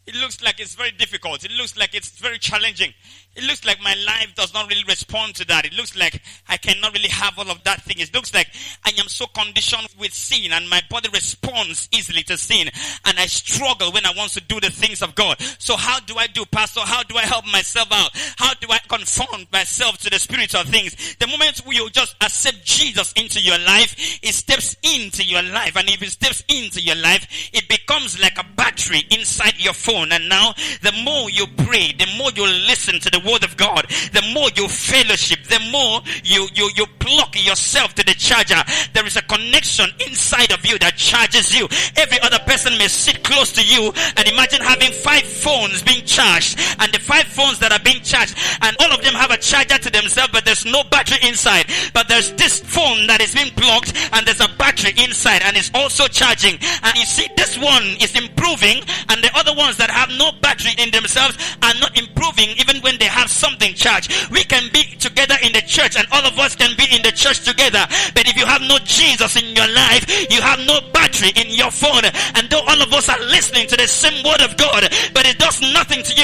It 0.07 0.15
looks 0.17 0.43
like 0.43 0.61
it's 0.61 0.75
very 0.75 0.91
difficult. 0.91 1.45
It 1.45 1.53
looks 1.53 1.77
like 1.77 1.95
it's 1.95 2.19
very 2.19 2.39
challenging. 2.39 2.93
It 3.37 3.45
looks 3.45 3.65
like 3.65 3.81
my 3.81 3.95
life 4.07 4.35
does 4.35 4.53
not 4.53 4.69
really 4.69 4.83
respond 4.89 5.37
to 5.37 5.47
that. 5.47 5.65
It 5.65 5.73
looks 5.75 5.97
like 5.97 6.21
I 6.49 6.57
cannot 6.57 6.93
really 6.93 7.09
have 7.09 7.39
all 7.39 7.49
of 7.49 7.63
that 7.63 7.83
thing. 7.83 7.97
It 8.01 8.13
looks 8.13 8.35
like 8.35 8.49
I 8.85 8.91
am 8.99 9.07
so 9.09 9.27
conditioned 9.27 9.89
with 9.99 10.13
sin 10.13 10.53
and 10.53 10.69
my 10.69 10.83
body 10.91 11.09
responds 11.13 11.89
easily 11.93 12.25
to 12.25 12.37
sin 12.37 12.69
and 13.05 13.19
I 13.19 13.27
struggle 13.27 13.93
when 13.93 14.05
I 14.05 14.13
want 14.17 14.33
to 14.33 14.41
do 14.41 14.61
the 14.61 14.71
things 14.71 15.01
of 15.01 15.15
God. 15.15 15.41
So 15.59 15.77
how 15.77 16.01
do 16.01 16.17
I 16.17 16.27
do, 16.27 16.45
Pastor? 16.47 16.81
How 16.81 17.05
do 17.05 17.17
I 17.17 17.23
help 17.23 17.47
myself 17.47 17.89
out? 17.93 18.11
How 18.37 18.53
do 18.55 18.67
I 18.69 18.79
conform 18.89 19.47
myself 19.53 19.99
to 19.99 20.11
the 20.11 20.19
spiritual 20.19 20.65
things? 20.65 21.17
The 21.17 21.29
moment 21.29 21.63
you 21.71 21.89
just 21.91 22.17
accept 22.21 22.65
Jesus 22.65 23.13
into 23.13 23.41
your 23.41 23.59
life, 23.59 24.19
it 24.23 24.35
steps 24.35 24.77
into 24.83 25.23
your 25.25 25.43
life. 25.43 25.77
And 25.77 25.89
if 25.89 26.03
it 26.03 26.11
steps 26.11 26.43
into 26.49 26.81
your 26.81 26.97
life, 26.97 27.51
it 27.53 27.69
becomes 27.69 28.21
like 28.21 28.39
a 28.39 28.45
battery 28.57 29.05
inside 29.11 29.55
your 29.59 29.75
phone. 29.75 30.11
And 30.11 30.29
now 30.29 30.53
the 30.83 30.93
more 31.05 31.31
you 31.31 31.47
pray, 31.59 31.93
the 31.93 32.09
more 32.19 32.33
you 32.33 32.45
listen 32.67 32.99
to 32.99 33.11
the 33.11 33.20
word 33.25 33.45
of 33.45 33.57
God, 33.57 33.87
the 34.13 34.23
more 34.35 34.49
you 34.57 34.69
fellowship, 34.69 35.45
the 35.45 35.61
more 35.71 36.01
you, 36.25 36.49
you, 36.55 36.71
you 36.77 36.87
plug 36.99 37.37
yourself 37.37 37.95
to 37.95 38.05
the 38.05 38.15
charger. 38.15 38.63
There 38.93 39.07
is 39.07 39.17
a 39.17 39.23
connection 39.23 39.91
inside 40.07 40.53
of 40.53 40.65
you 40.65 40.79
that 40.79 40.97
charges 40.97 41.55
you. 41.55 41.69
Every 41.97 42.21
other 42.21 42.39
person 42.47 42.77
may 42.79 42.89
sit 42.89 43.23
close 43.25 43.53
to 43.53 43.65
you 43.65 43.93
and 44.17 44.29
imagine 44.29 44.61
having 44.61 44.93
five 44.93 45.23
phones 45.23 45.83
being 45.83 46.05
charged 46.05 46.59
and 46.79 46.93
the 46.93 46.99
five 46.99 47.27
phones 47.27 47.59
that 47.59 47.73
are 47.73 47.83
being 47.83 48.03
charged 48.03 48.37
and 48.63 48.77
all 48.81 48.93
of 48.93 49.03
them 49.03 49.15
have 49.15 49.31
a 49.31 49.37
charger 49.37 49.79
to 49.79 49.91
themselves, 49.91 50.31
but 50.33 50.45
there's 50.45 50.65
no 50.65 50.83
battery 50.91 51.19
inside. 51.27 51.67
But 51.93 52.09
there's 52.09 52.33
this 52.35 52.61
phone 52.61 53.07
that 53.07 53.21
is 53.21 53.35
being 53.35 53.53
plugged 53.55 53.97
and 54.13 54.27
there's 54.27 54.41
a 54.41 54.49
battery 54.59 54.93
inside 54.97 55.43
and 55.43 55.57
it's 55.57 55.71
also 55.75 56.07
charging. 56.07 56.59
And 56.83 56.95
you 56.97 57.05
see, 57.05 57.29
this 57.37 57.59
one 57.59 57.85
is 58.01 58.15
improving 58.15 58.83
and 59.09 59.23
the 59.23 59.31
other 59.35 59.55
ones 59.55 59.77
that 59.79 59.91
have 59.91 60.11
no 60.19 60.33
battery 60.41 60.73
in 60.79 60.91
themselves 60.91 61.37
are 61.63 61.75
not 61.81 61.99
improving 61.99 62.51
even 62.59 62.81
when 62.83 62.99
they 62.99 63.10
have 63.11 63.31
something 63.31 63.75
charged. 63.75 64.31
We 64.31 64.45
can 64.45 64.71
be 64.73 64.85
together 64.97 65.37
in 65.43 65.53
the 65.53 65.63
church 65.63 65.97
and 65.97 66.07
all 66.13 66.25
of 66.25 66.39
us 66.39 66.55
can 66.55 66.77
be 66.77 66.87
in 66.95 67.03
the 67.03 67.13
church 67.13 67.45
together. 67.45 67.85
But 68.15 68.29
if 68.29 68.37
you 68.37 68.47
have 68.47 68.63
no 68.63 68.79
Jesus 68.85 69.37
in 69.37 69.55
your 69.55 69.69
life, 69.69 70.07
you 70.31 70.41
have 70.41 70.61
no 70.67 70.81
battery 70.93 71.35
in 71.37 71.51
your 71.51 71.71
phone. 71.71 72.05
And 72.35 72.49
though 72.49 72.63
all 72.67 72.81
of 72.81 72.93
us 72.93 73.09
are 73.09 73.21
listening 73.21 73.67
to 73.69 73.77
the 73.77 73.87
same 73.87 74.23
word 74.25 74.41
of 74.41 74.57
God, 74.57 74.87
but 75.13 75.27
it 75.27 75.39
does 75.39 75.61
nothing 75.61 76.03
to 76.03 76.13
you 76.15 76.20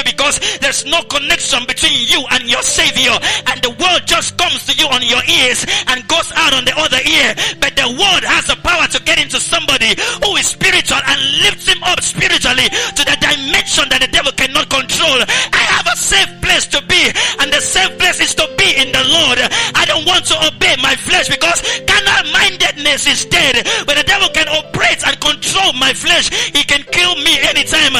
there's 0.67 0.83
no 0.83 0.99
connection 1.07 1.63
between 1.63 1.95
you 2.11 2.19
and 2.35 2.43
your 2.43 2.59
Savior. 2.59 3.15
And 3.47 3.55
the 3.63 3.71
word 3.71 4.03
just 4.03 4.35
comes 4.35 4.67
to 4.67 4.75
you 4.75 4.83
on 4.91 4.99
your 4.99 5.23
ears 5.23 5.63
and 5.87 6.03
goes 6.11 6.27
out 6.35 6.51
on 6.51 6.67
the 6.67 6.75
other 6.75 6.99
ear. 7.07 7.31
But 7.63 7.79
the 7.79 7.87
word 7.87 8.27
has 8.27 8.51
the 8.51 8.59
power 8.59 8.83
to 8.91 8.99
get 9.07 9.15
into 9.15 9.39
somebody 9.39 9.95
who 10.19 10.35
is 10.35 10.51
spiritual 10.51 10.99
and 11.07 11.19
lifts 11.39 11.71
him 11.71 11.79
up 11.87 12.03
spiritually 12.03 12.67
to 12.67 13.01
the 13.07 13.15
dimension 13.15 13.87
that 13.95 14.03
the 14.03 14.11
devil 14.11 14.35
cannot 14.35 14.67
control. 14.67 15.23
I 15.55 15.63
have 15.71 15.87
a 15.87 15.95
safe 15.95 16.35
place 16.43 16.67
to 16.75 16.83
be, 16.83 16.99
and 17.39 17.47
the 17.47 17.63
safe 17.63 17.95
place 17.95 18.19
is 18.19 18.35
to 18.35 18.43
be 18.59 18.67
in 18.75 18.91
the 18.91 19.07
Lord. 19.07 19.39
I 19.71 19.87
don't 19.87 20.03
want 20.03 20.27
to 20.31 20.35
obey 20.51 20.75
my 20.83 20.99
flesh 20.99 21.31
because 21.31 21.63
carnal 21.87 22.27
mindedness 22.35 23.07
is 23.07 23.23
dead. 23.23 23.63
When 23.87 23.95
the 23.95 24.03
devil 24.03 24.27
can 24.35 24.51
operate 24.51 24.99
and 25.07 25.15
control 25.23 25.71
my 25.79 25.95
flesh, 25.95 26.27
he 26.51 26.67
can 26.67 26.83
kill 26.91 27.15
me 27.23 27.39
anytime. 27.47 27.95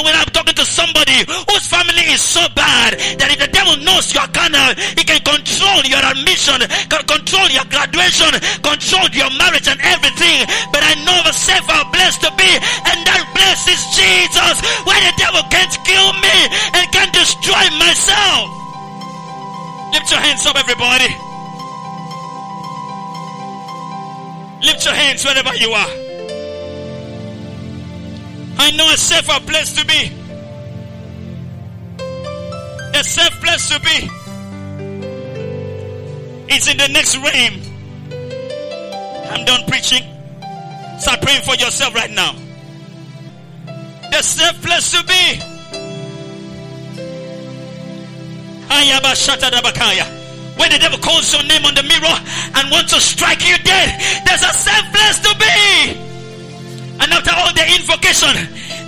When 0.00 0.16
I'm 0.16 0.32
talking 0.32 0.56
to 0.56 0.64
somebody 0.64 1.12
whose 1.28 1.66
family 1.68 2.08
is 2.08 2.24
so 2.24 2.40
bad 2.56 2.96
that 3.20 3.28
if 3.28 3.36
the 3.36 3.52
devil 3.52 3.76
knows 3.84 4.08
you're 4.16 4.26
carnal, 4.32 4.72
he 4.96 5.04
can 5.04 5.20
control 5.20 5.84
your 5.84 6.00
admission, 6.00 6.56
can 6.88 7.04
control 7.04 7.44
your 7.52 7.68
graduation, 7.68 8.32
control 8.64 9.06
your 9.12 9.28
marriage 9.36 9.68
and 9.68 9.76
everything. 9.84 10.48
But 10.72 10.80
I 10.88 10.96
know 11.04 11.20
the 11.20 11.36
safer 11.36 11.84
blessed 11.92 12.24
to 12.24 12.32
be, 12.32 12.48
and 12.48 12.98
that 13.04 13.22
place 13.36 13.64
is 13.68 13.80
Jesus, 13.92 14.56
where 14.88 15.02
the 15.04 15.14
devil 15.20 15.44
can't 15.52 15.74
kill 15.84 16.10
me 16.16 16.36
and 16.80 16.84
can't 16.96 17.12
destroy 17.12 17.64
myself. 17.76 18.48
Lift 19.92 20.08
your 20.08 20.22
hands 20.24 20.48
up, 20.48 20.56
everybody. 20.56 21.12
Lift 24.64 24.80
your 24.84 24.96
hands 24.96 25.20
wherever 25.24 25.54
you 25.60 25.70
are. 25.76 26.09
I 28.60 28.70
know 28.72 28.92
a 28.92 28.96
safer 28.98 29.40
place 29.46 29.72
to 29.72 29.86
be. 29.86 30.12
A 32.92 33.02
safe 33.02 33.40
place 33.40 33.70
to 33.70 33.80
be. 33.80 34.10
It's 36.52 36.68
in 36.68 36.76
the 36.76 36.88
next 36.88 37.16
realm. 37.16 37.54
I'm 39.32 39.46
done 39.46 39.64
preaching. 39.66 40.04
Start 40.98 41.22
praying 41.22 41.40
for 41.40 41.54
yourself 41.54 41.94
right 41.94 42.10
now. 42.10 42.32
The 44.10 44.20
safe 44.20 44.60
place 44.60 44.90
to 44.92 45.06
be. 45.06 45.40
When 50.60 50.70
the 50.70 50.78
devil 50.78 50.98
calls 50.98 51.32
your 51.32 51.44
name 51.44 51.64
on 51.64 51.74
the 51.74 51.82
mirror 51.82 52.18
and 52.56 52.70
wants 52.70 52.92
to 52.92 53.00
strike 53.00 53.40
you 53.40 53.56
dead, 53.64 54.00
there's 54.26 54.42
a 54.42 54.52
safe 54.52 54.92
place 54.92 55.18
to 55.20 55.34
be. 55.38 56.09
And 57.00 57.08
after 57.12 57.32
all 57.32 57.52
the 57.56 57.64
invocation, 57.80 58.34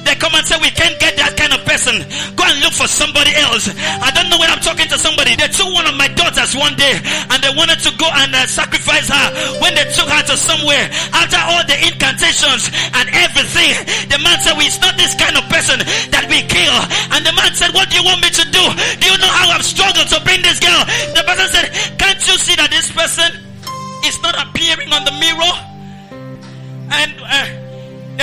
they 0.04 0.14
come 0.18 0.34
and 0.34 0.44
say, 0.46 0.58
We 0.60 0.70
can't 0.74 0.98
get 0.98 1.16
that 1.16 1.32
kind 1.38 1.54
of 1.54 1.62
person. 1.64 2.02
Go 2.36 2.42
and 2.44 2.58
look 2.60 2.74
for 2.74 2.86
somebody 2.90 3.32
else. 3.38 3.70
I 3.72 4.10
don't 4.12 4.28
know 4.28 4.38
when 4.38 4.50
I'm 4.50 4.60
talking 4.60 4.88
to 4.90 4.98
somebody. 4.98 5.34
They 5.38 5.48
took 5.48 5.70
one 5.72 5.86
of 5.86 5.96
my 5.96 6.10
daughters 6.12 6.52
one 6.52 6.74
day 6.76 6.92
and 7.32 7.38
they 7.40 7.52
wanted 7.54 7.80
to 7.86 7.90
go 7.96 8.08
and 8.10 8.34
uh, 8.34 8.44
sacrifice 8.46 9.08
her. 9.08 9.26
When 9.62 9.72
they 9.74 9.86
took 9.94 10.10
her 10.10 10.22
to 10.28 10.36
somewhere, 10.36 10.90
after 11.16 11.40
all 11.40 11.64
the 11.64 11.78
incantations 11.88 12.68
and 12.92 13.06
everything, 13.16 13.72
the 14.10 14.18
man 14.20 14.36
said, 14.42 14.58
well, 14.58 14.66
It's 14.66 14.80
not 14.82 14.98
this 14.98 15.14
kind 15.16 15.38
of 15.38 15.44
person 15.48 15.80
that 16.12 16.26
we 16.28 16.44
kill. 16.46 16.76
And 17.16 17.24
the 17.24 17.32
man 17.32 17.54
said, 17.54 17.72
What 17.72 17.88
do 17.88 17.96
you 17.96 18.04
want 18.04 18.20
me 18.20 18.30
to 18.30 18.44
do? 18.44 18.64
Do 19.00 19.04
you 19.08 19.16
know 19.18 19.32
how 19.32 19.54
I've 19.54 19.64
struggled 19.66 20.08
to 20.12 20.18
bring 20.26 20.42
this 20.42 20.60
girl? 20.60 20.82
The 21.16 21.22
person 21.24 21.48
said, 21.48 21.66
Can't 21.96 22.20
you 22.20 22.36
see 22.36 22.56
that 22.60 22.68
this 22.68 22.90
person 22.92 23.41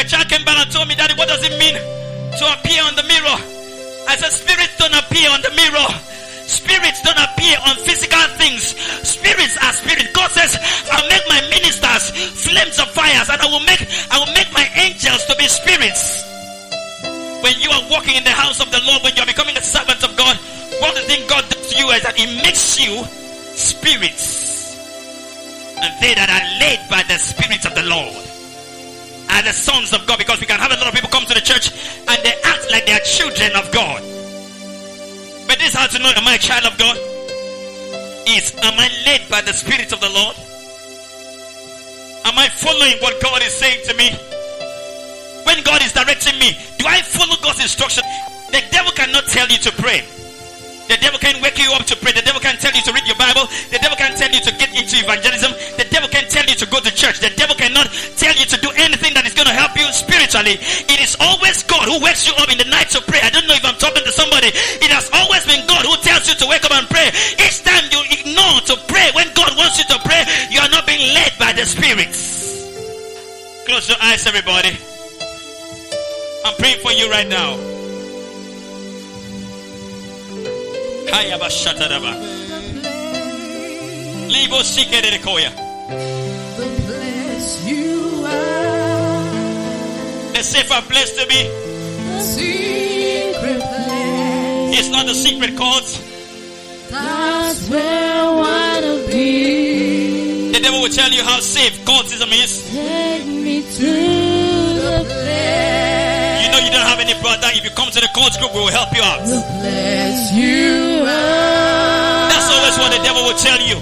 child 0.10 0.26
came 0.26 0.42
back 0.42 0.58
and 0.58 0.72
told 0.74 0.90
me, 0.90 0.98
Daddy, 0.98 1.14
what 1.14 1.30
does 1.30 1.46
it 1.46 1.54
mean 1.62 1.78
to 1.78 2.44
appear 2.58 2.82
on 2.82 2.98
the 2.98 3.06
mirror? 3.06 3.38
I 4.10 4.18
said, 4.18 4.34
spirits 4.34 4.74
don't 4.82 4.98
appear 4.98 5.30
on 5.30 5.46
the 5.46 5.54
mirror. 5.54 5.90
Spirits 6.50 7.06
don't 7.06 7.22
appear 7.22 7.54
on 7.62 7.78
physical 7.86 8.26
things. 8.42 8.74
Spirits 9.06 9.54
are 9.62 9.70
spirit. 9.70 10.10
God 10.18 10.34
says, 10.34 10.58
I'll 10.90 11.06
make 11.14 11.22
my 11.30 11.42
ministers 11.54 12.10
flames 12.42 12.82
of 12.82 12.90
fires 12.90 13.30
and 13.30 13.38
I 13.38 13.46
will 13.46 13.62
make, 13.70 13.86
I 14.10 14.18
will 14.18 14.34
make 14.34 14.50
my 14.50 14.66
angels 14.82 15.30
to 15.30 15.38
be 15.38 15.46
spirits. 15.46 16.26
When 17.46 17.54
you 17.62 17.70
are 17.70 17.86
walking 17.94 18.18
in 18.18 18.26
the 18.26 18.34
house 18.34 18.58
of 18.66 18.74
the 18.74 18.82
Lord, 18.82 19.06
when 19.06 19.14
you 19.14 19.22
are 19.22 19.30
becoming 19.30 19.56
a 19.58 19.62
servant 19.62 20.02
of 20.02 20.18
God, 20.18 20.42
one 20.82 20.90
of 20.90 20.98
the 20.98 21.06
things 21.06 21.30
God 21.30 21.46
does 21.54 21.70
to 21.70 21.78
you 21.78 21.86
is 21.94 22.02
that 22.02 22.18
He 22.18 22.26
makes 22.42 22.82
you 22.82 23.06
spirits. 23.54 24.74
And 25.78 25.94
they 26.02 26.18
that 26.18 26.34
are 26.34 26.46
led 26.58 26.90
by 26.90 27.06
the 27.06 27.22
Spirit 27.22 27.64
of 27.70 27.78
the 27.78 27.86
Lord 27.86 28.39
are 29.30 29.44
the 29.44 29.54
sons 29.54 29.94
of 29.94 30.06
God 30.06 30.18
because 30.18 30.40
we 30.40 30.46
can 30.46 30.60
have 30.60 30.72
a 30.72 30.76
lot 30.76 30.88
of 30.88 30.94
people 30.94 31.10
come 31.10 31.26
to 31.26 31.34
the 31.34 31.42
church 31.42 31.72
and 32.08 32.18
they 32.24 32.34
act 32.44 32.70
like 32.72 32.86
they 32.86 32.94
are 32.94 33.06
children 33.06 33.56
of 33.56 33.72
God. 33.72 34.02
But 35.48 35.58
this 35.58 35.74
is 35.74 35.76
how 35.76 35.88
to 35.88 36.00
know 36.00 36.12
am 36.16 36.28
I 36.28 36.36
a 36.36 36.38
child 36.38 36.66
of 36.66 36.78
God? 36.78 36.98
Is 38.28 38.54
am 38.62 38.78
I 38.78 38.90
led 39.06 39.30
by 39.30 39.42
the 39.42 39.54
Spirit 39.54 39.92
of 39.94 40.00
the 40.00 40.10
Lord? 40.10 40.36
Am 42.26 42.38
I 42.38 42.50
following 42.50 42.98
what 43.02 43.22
God 43.22 43.42
is 43.42 43.54
saying 43.54 43.82
to 43.88 43.94
me? 43.96 44.12
When 45.46 45.64
God 45.64 45.82
is 45.82 45.94
directing 45.94 46.38
me, 46.38 46.58
do 46.78 46.86
I 46.86 47.02
follow 47.02 47.36
God's 47.42 47.62
instruction? 47.62 48.04
The 48.52 48.62
devil 48.72 48.92
cannot 48.92 49.26
tell 49.26 49.48
you 49.48 49.58
to 49.58 49.72
pray. 49.72 50.06
The 50.90 50.98
devil 50.98 51.22
can 51.22 51.38
wake 51.46 51.62
you 51.62 51.70
up 51.78 51.86
to 51.86 51.96
pray. 52.02 52.18
The 52.18 52.26
devil 52.26 52.42
can 52.42 52.58
tell 52.58 52.74
you 52.74 52.82
to 52.82 52.90
read 52.90 53.06
your 53.06 53.16
Bible. 53.22 53.46
The 53.70 53.78
devil 53.78 53.94
can 53.94 54.18
tell 54.18 54.34
you 54.34 54.42
to 54.42 54.52
get 54.58 54.74
into 54.74 54.98
evangelism. 54.98 55.54
The 55.78 55.86
devil 55.86 56.10
can 56.10 56.26
tell 56.34 56.42
you 56.50 56.58
to 56.58 56.66
go 56.66 56.82
to 56.82 56.90
church. 56.90 57.22
The 57.22 57.30
devil 57.38 57.54
cannot 57.54 57.94
tell 58.18 58.34
you 58.34 58.50
to 58.50 58.58
do 58.58 58.74
anything 58.74 59.14
that 59.14 59.22
is 59.30 59.38
going 59.38 59.46
to 59.46 59.54
help 59.54 59.78
you 59.78 59.86
spiritually. 59.94 60.58
It 60.90 60.98
is 60.98 61.14
always 61.22 61.62
God 61.70 61.86
who 61.86 62.02
wakes 62.02 62.26
you 62.26 62.34
up 62.42 62.50
in 62.50 62.58
the 62.58 62.66
night 62.74 62.90
to 62.98 63.06
pray. 63.06 63.22
I 63.22 63.30
don't 63.30 63.46
know 63.46 63.54
if 63.54 63.62
I'm 63.62 63.78
talking 63.78 64.02
to 64.02 64.10
somebody. 64.10 64.50
It 64.82 64.90
has 64.90 65.14
always 65.14 65.46
been 65.46 65.62
God 65.70 65.86
who 65.86 65.94
tells 66.02 66.26
you 66.26 66.34
to 66.42 66.46
wake 66.50 66.66
up 66.66 66.74
and 66.74 66.90
pray. 66.90 67.14
Each 67.38 67.62
time 67.62 67.86
you 67.94 68.02
ignore 68.10 68.58
to 68.74 68.76
pray, 68.90 69.14
when 69.14 69.30
God 69.38 69.54
wants 69.62 69.78
you 69.78 69.86
to 69.94 69.98
pray, 70.02 70.26
you 70.50 70.58
are 70.58 70.74
not 70.74 70.90
being 70.90 71.06
led 71.14 71.38
by 71.38 71.54
the 71.54 71.70
spirits. 71.70 72.66
Close 73.70 73.86
your 73.86 74.02
eyes, 74.02 74.26
everybody. 74.26 74.74
I'm 76.50 76.58
praying 76.58 76.82
for 76.82 76.90
you 76.98 77.14
right 77.14 77.30
now. 77.30 77.79
Libo 84.30 84.62
Sikerekoya. 84.62 85.52
The 86.58 86.68
place 86.86 87.66
you 87.66 88.24
are. 88.26 89.24
The 90.34 90.44
safer 90.44 90.82
place 90.88 91.12
to 91.18 91.26
be. 91.28 91.42
The 92.14 92.22
secret 92.22 93.60
place. 93.60 94.80
It's 94.80 94.90
not 94.90 95.06
the 95.08 95.16
secret 95.16 95.58
court. 95.58 95.86
That's 96.92 97.70
where 97.70 98.22
I 98.22 98.30
wanna 98.42 99.08
be. 99.08 100.52
The 100.52 100.60
devil 100.60 100.82
will 100.82 100.90
tell 100.90 101.12
you 101.12 101.24
how 101.24 101.40
safe 101.40 101.80
cultism 101.86 102.32
is. 102.44 102.72
Take 102.72 103.26
me 103.26 103.64
to 103.78 104.29
brother. 107.50 107.60
If 107.60 107.64
you 107.66 107.76
come 107.76 107.92
to 107.92 108.00
the 108.00 108.10
cult 108.14 108.38
group, 108.40 108.54
we 108.54 108.60
will 108.60 108.68
help 108.72 108.96
you 108.96 109.02
out. 109.02 109.26
The 109.26 109.42
place 109.62 110.32
you. 110.34 111.06
That's 111.06 112.50
always 112.50 112.78
what 112.78 112.92
the 112.92 113.02
devil 113.04 113.24
will 113.24 113.38
tell 113.38 113.60
you. 113.62 113.78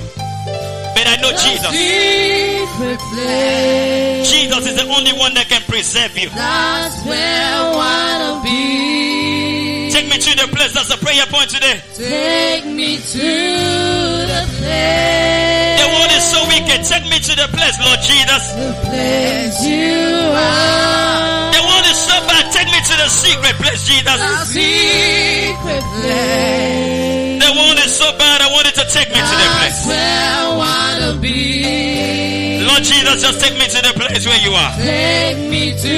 But 0.95 1.07
I 1.07 1.15
know 1.21 1.31
The 1.31 1.37
Jesus. 1.37 1.71
Jesus 4.27 4.65
is 4.67 4.75
the 4.75 4.87
only 4.89 5.13
one 5.13 5.33
that 5.35 5.47
can 5.49 5.61
preserve 5.63 6.17
you. 6.17 6.29
That's 6.29 7.03
where 7.05 7.53
I 7.53 7.75
wanna 7.75 8.41
be. 8.43 9.91
Take 9.91 10.09
me 10.09 10.17
to 10.17 10.35
the 10.35 10.47
place. 10.55 10.73
That's 10.73 10.89
a 10.93 10.97
prayer 10.97 11.25
point 11.29 11.49
today. 11.49 11.81
Take 11.93 12.65
me 12.65 12.97
to 12.97 13.29
the 14.25 14.43
place. 14.57 15.77
The 15.81 15.87
world 15.93 16.11
is 16.17 16.25
so 16.25 16.39
wicked. 16.49 16.85
Take 16.85 17.05
me 17.09 17.19
to 17.19 17.33
the 17.35 17.47
place, 17.53 17.77
Lord 17.81 18.01
Jesus. 18.01 18.43
The 18.57 18.73
place 18.89 19.61
you 19.65 20.33
are. 20.33 21.51
The 21.53 21.61
world 21.61 21.85
is 21.85 21.97
so 21.97 22.26
the 22.97 23.07
secret 23.09 23.55
place, 23.61 23.81
Jesus. 23.85 24.17
The 24.17 24.45
secret 24.45 25.83
place. 25.95 27.43
The 27.43 27.51
world 27.55 27.79
is 27.85 27.93
so 27.95 28.11
bad. 28.17 28.41
I 28.41 28.49
wanted 28.51 28.75
to 28.75 28.85
take 28.89 29.09
me 29.09 29.15
to 29.15 29.21
the 29.21 29.47
That's 29.47 29.57
place. 29.57 29.87
where 29.87 30.23
I 30.35 30.55
wanna 30.57 31.11
be. 31.21 32.59
Lord 32.67 32.83
Jesus, 32.83 33.21
just 33.21 33.39
take 33.39 33.53
me 33.53 33.67
to 33.67 33.79
the 33.81 33.93
place 33.95 34.25
where 34.27 34.41
you 34.41 34.51
are. 34.53 34.71
Take 34.77 35.37
me 35.49 35.71
to 35.71 35.97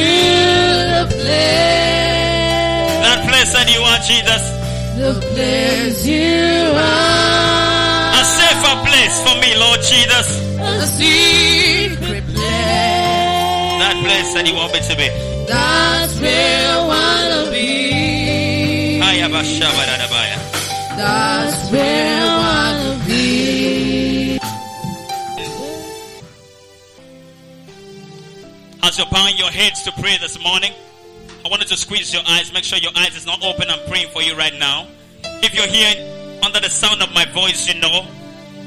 the 0.93 1.03
place. 1.09 1.79
That 3.05 3.19
place 3.27 3.51
that 3.53 3.67
you 3.73 3.81
are, 3.81 3.99
Jesus. 4.05 4.43
The 4.99 5.13
place 5.33 6.05
you 6.05 6.75
are. 6.75 8.19
A 8.19 8.23
safer 8.37 8.75
place 8.85 9.15
for 9.25 9.35
me, 9.39 9.55
Lord 9.55 9.81
Jesus. 9.81 10.27
The 10.59 10.85
secret 10.99 12.23
place. 12.27 13.79
That 13.81 13.95
place 14.03 14.33
that 14.35 14.45
you 14.47 14.55
want 14.55 14.73
me 14.73 14.79
to 14.81 14.95
be. 14.95 15.38
That's 15.49 16.21
where 16.21 16.77
I 16.77 16.85
wanna 16.85 17.51
be. 17.51 18.99
That's 20.95 21.71
where 21.71 22.21
I 22.21 22.37
wanna 22.37 23.05
be. 23.07 24.37
As 28.83 28.97
you're 28.99 29.07
bowing 29.09 29.37
your 29.37 29.49
heads 29.49 29.81
to 29.83 29.91
pray 29.93 30.19
this 30.21 30.37
morning, 30.39 30.71
I 31.43 31.49
wanted 31.49 31.67
to 31.69 31.77
squeeze 31.77 32.13
your 32.13 32.21
eyes. 32.27 32.53
Make 32.53 32.63
sure 32.63 32.77
your 32.77 32.91
eyes 32.95 33.17
is 33.17 33.25
not 33.25 33.43
open. 33.43 33.71
I'm 33.71 33.83
praying 33.89 34.09
for 34.09 34.21
you 34.21 34.35
right 34.35 34.53
now. 34.53 34.85
If 35.41 35.55
you're 35.55 35.65
here 35.65 35.95
under 36.43 36.59
the 36.59 36.69
sound 36.69 37.01
of 37.01 37.11
my 37.15 37.25
voice, 37.33 37.67
you 37.67 37.81
know 37.81 38.05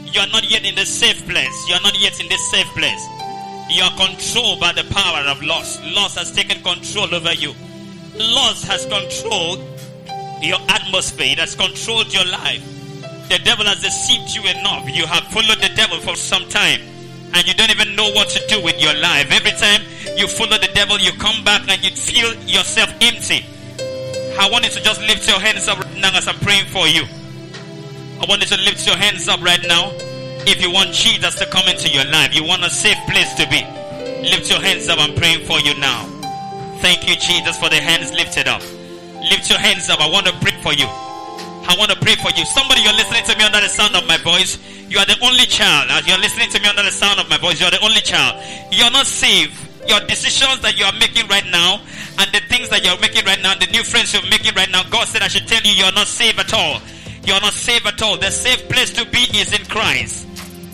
you 0.04 0.20
are 0.20 0.26
not 0.34 0.50
yet 0.50 0.66
in 0.66 0.74
this 0.74 0.90
safe 0.92 1.24
place. 1.28 1.68
You 1.68 1.76
are 1.76 1.82
not 1.82 1.96
yet 2.00 2.18
in 2.20 2.28
this 2.28 2.50
safe 2.50 2.66
place. 2.74 3.21
You 3.72 3.84
are 3.84 3.96
controlled 3.96 4.60
by 4.60 4.72
the 4.72 4.84
power 4.92 5.24
of 5.28 5.42
lust. 5.42 5.82
Lust 5.82 6.18
has 6.18 6.30
taken 6.30 6.62
control 6.62 7.14
over 7.14 7.32
you. 7.32 7.54
Lust 8.18 8.66
has 8.68 8.84
controlled 8.84 9.64
your 10.42 10.60
atmosphere. 10.68 11.32
It 11.32 11.38
has 11.38 11.54
controlled 11.56 12.12
your 12.12 12.26
life. 12.26 12.60
The 13.30 13.40
devil 13.44 13.64
has 13.64 13.80
deceived 13.80 14.28
you 14.36 14.42
enough. 14.44 14.84
You 14.92 15.06
have 15.06 15.24
followed 15.32 15.56
the 15.56 15.72
devil 15.74 15.96
for 16.00 16.16
some 16.16 16.46
time 16.50 16.80
and 17.32 17.48
you 17.48 17.54
don't 17.54 17.70
even 17.70 17.96
know 17.96 18.12
what 18.12 18.28
to 18.28 18.46
do 18.46 18.62
with 18.62 18.76
your 18.76 18.92
life. 18.92 19.32
Every 19.32 19.56
time 19.56 19.80
you 20.18 20.28
follow 20.28 20.58
the 20.58 20.68
devil, 20.74 20.98
you 20.98 21.12
come 21.12 21.42
back 21.42 21.64
and 21.64 21.82
you 21.82 21.96
feel 21.96 22.28
yourself 22.44 22.92
empty. 23.00 23.40
I 24.36 24.50
want 24.52 24.64
you 24.64 24.70
to 24.70 24.82
just 24.82 25.00
lift 25.00 25.26
your 25.26 25.40
hands 25.40 25.66
up 25.68 25.78
right 25.78 25.96
now 25.96 26.12
as 26.12 26.28
I'm 26.28 26.36
praying 26.44 26.66
for 26.66 26.86
you. 26.88 27.08
I 28.20 28.26
want 28.28 28.42
you 28.42 28.52
to 28.52 28.60
lift 28.68 28.86
your 28.86 28.96
hands 28.96 29.28
up 29.28 29.40
right 29.40 29.64
now. 29.66 29.96
If 30.44 30.60
you 30.60 30.70
want 30.70 30.92
Jesus 30.92 31.34
to 31.36 31.46
come 31.46 31.68
into 31.68 31.88
your 31.88 32.04
life, 32.06 32.34
you 32.34 32.42
want 32.42 32.64
a 32.64 32.70
safe 32.70 32.98
place 33.06 33.32
to 33.34 33.46
be. 33.46 33.62
Lift 34.26 34.50
your 34.50 34.60
hands 34.60 34.88
up. 34.88 34.98
I'm 34.98 35.14
praying 35.14 35.46
for 35.46 35.60
you 35.60 35.78
now. 35.78 36.06
Thank 36.82 37.08
you, 37.08 37.14
Jesus, 37.14 37.58
for 37.58 37.70
the 37.70 37.78
hands 37.78 38.10
lifted 38.10 38.48
up. 38.48 38.62
Lift 39.30 39.50
your 39.50 39.58
hands 39.58 39.88
up. 39.88 40.00
I 40.00 40.10
want 40.10 40.26
to 40.26 40.34
pray 40.42 40.54
for 40.62 40.74
you. 40.74 40.86
I 41.62 41.76
want 41.78 41.90
to 41.94 41.98
pray 41.98 42.16
for 42.18 42.30
you. 42.34 42.44
Somebody, 42.44 42.82
you're 42.82 42.98
listening 42.98 43.22
to 43.22 43.38
me 43.38 43.44
under 43.44 43.60
the 43.60 43.70
sound 43.70 43.94
of 43.94 44.06
my 44.06 44.18
voice. 44.18 44.58
You 44.90 44.98
are 44.98 45.06
the 45.06 45.18
only 45.22 45.46
child. 45.46 45.90
As 45.90 46.06
you're 46.06 46.18
listening 46.18 46.50
to 46.50 46.58
me 46.60 46.66
under 46.66 46.82
the 46.82 46.90
sound 46.90 47.20
of 47.20 47.30
my 47.30 47.38
voice, 47.38 47.60
you're 47.60 47.70
the 47.70 47.82
only 47.82 48.02
child. 48.02 48.42
You're 48.72 48.90
not 48.90 49.06
saved. 49.06 49.54
Your 49.86 50.00
decisions 50.06 50.60
that 50.62 50.78
you 50.78 50.84
are 50.84 50.94
making 50.98 51.26
right 51.28 51.46
now 51.50 51.82
and 52.18 52.30
the 52.34 52.40
things 52.50 52.68
that 52.70 52.84
you're 52.84 52.98
making 52.98 53.24
right 53.24 53.40
now, 53.42 53.54
the 53.54 53.66
new 53.70 53.82
friends 53.82 54.12
you're 54.12 54.26
making 54.30 54.54
right 54.54 54.70
now, 54.70 54.82
God 54.90 55.06
said 55.06 55.22
I 55.22 55.28
should 55.28 55.46
tell 55.46 55.62
you 55.62 55.72
you're 55.72 55.92
not 55.92 56.06
saved 56.06 56.38
at 56.38 56.52
all. 56.52 56.82
You're 57.24 57.40
not 57.40 57.52
saved 57.52 57.86
at 57.86 58.02
all. 58.02 58.18
The 58.18 58.30
safe 58.30 58.68
place 58.68 58.90
to 58.94 59.06
be 59.06 59.22
is 59.38 59.52
in 59.52 59.64
Christ. 59.66 60.26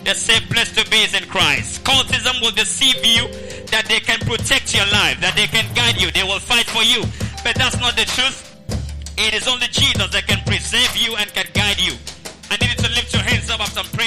The 0.09 0.15
safe 0.15 0.49
place 0.49 0.73
to 0.73 0.91
be 0.91 1.05
is 1.05 1.13
in 1.13 1.29
Christ. 1.29 1.85
Cultism 1.85 2.41
will 2.41 2.53
deceive 2.53 3.05
you 3.05 3.29
that 3.69 3.85
they 3.93 4.01
can 4.01 4.19
protect 4.21 4.75
your 4.75 4.87
life, 4.87 5.21
that 5.21 5.37
they 5.37 5.47
can 5.47 5.69
guide 5.75 6.01
you, 6.01 6.11
they 6.13 6.23
will 6.23 6.41
fight 6.41 6.65
for 6.65 6.83
you. 6.83 7.05
But 7.45 7.57
that's 7.57 7.79
not 7.79 7.95
the 7.95 8.07
truth. 8.17 8.57
It 9.19 9.35
is 9.35 9.47
only 9.47 9.67
Jesus 9.67 10.09
that 10.09 10.27
can 10.27 10.41
preserve 10.47 10.97
you 10.97 11.15
and 11.17 11.29
can 11.35 11.45
guide 11.53 11.79
you. 11.79 11.93
I 12.49 12.57
need 12.57 12.71
you 12.71 12.89
to 12.89 12.91
lift 12.97 13.13
your 13.13 13.23
hands 13.23 13.51
up 13.51 13.61
after 13.61 13.81
I'm 13.81 13.99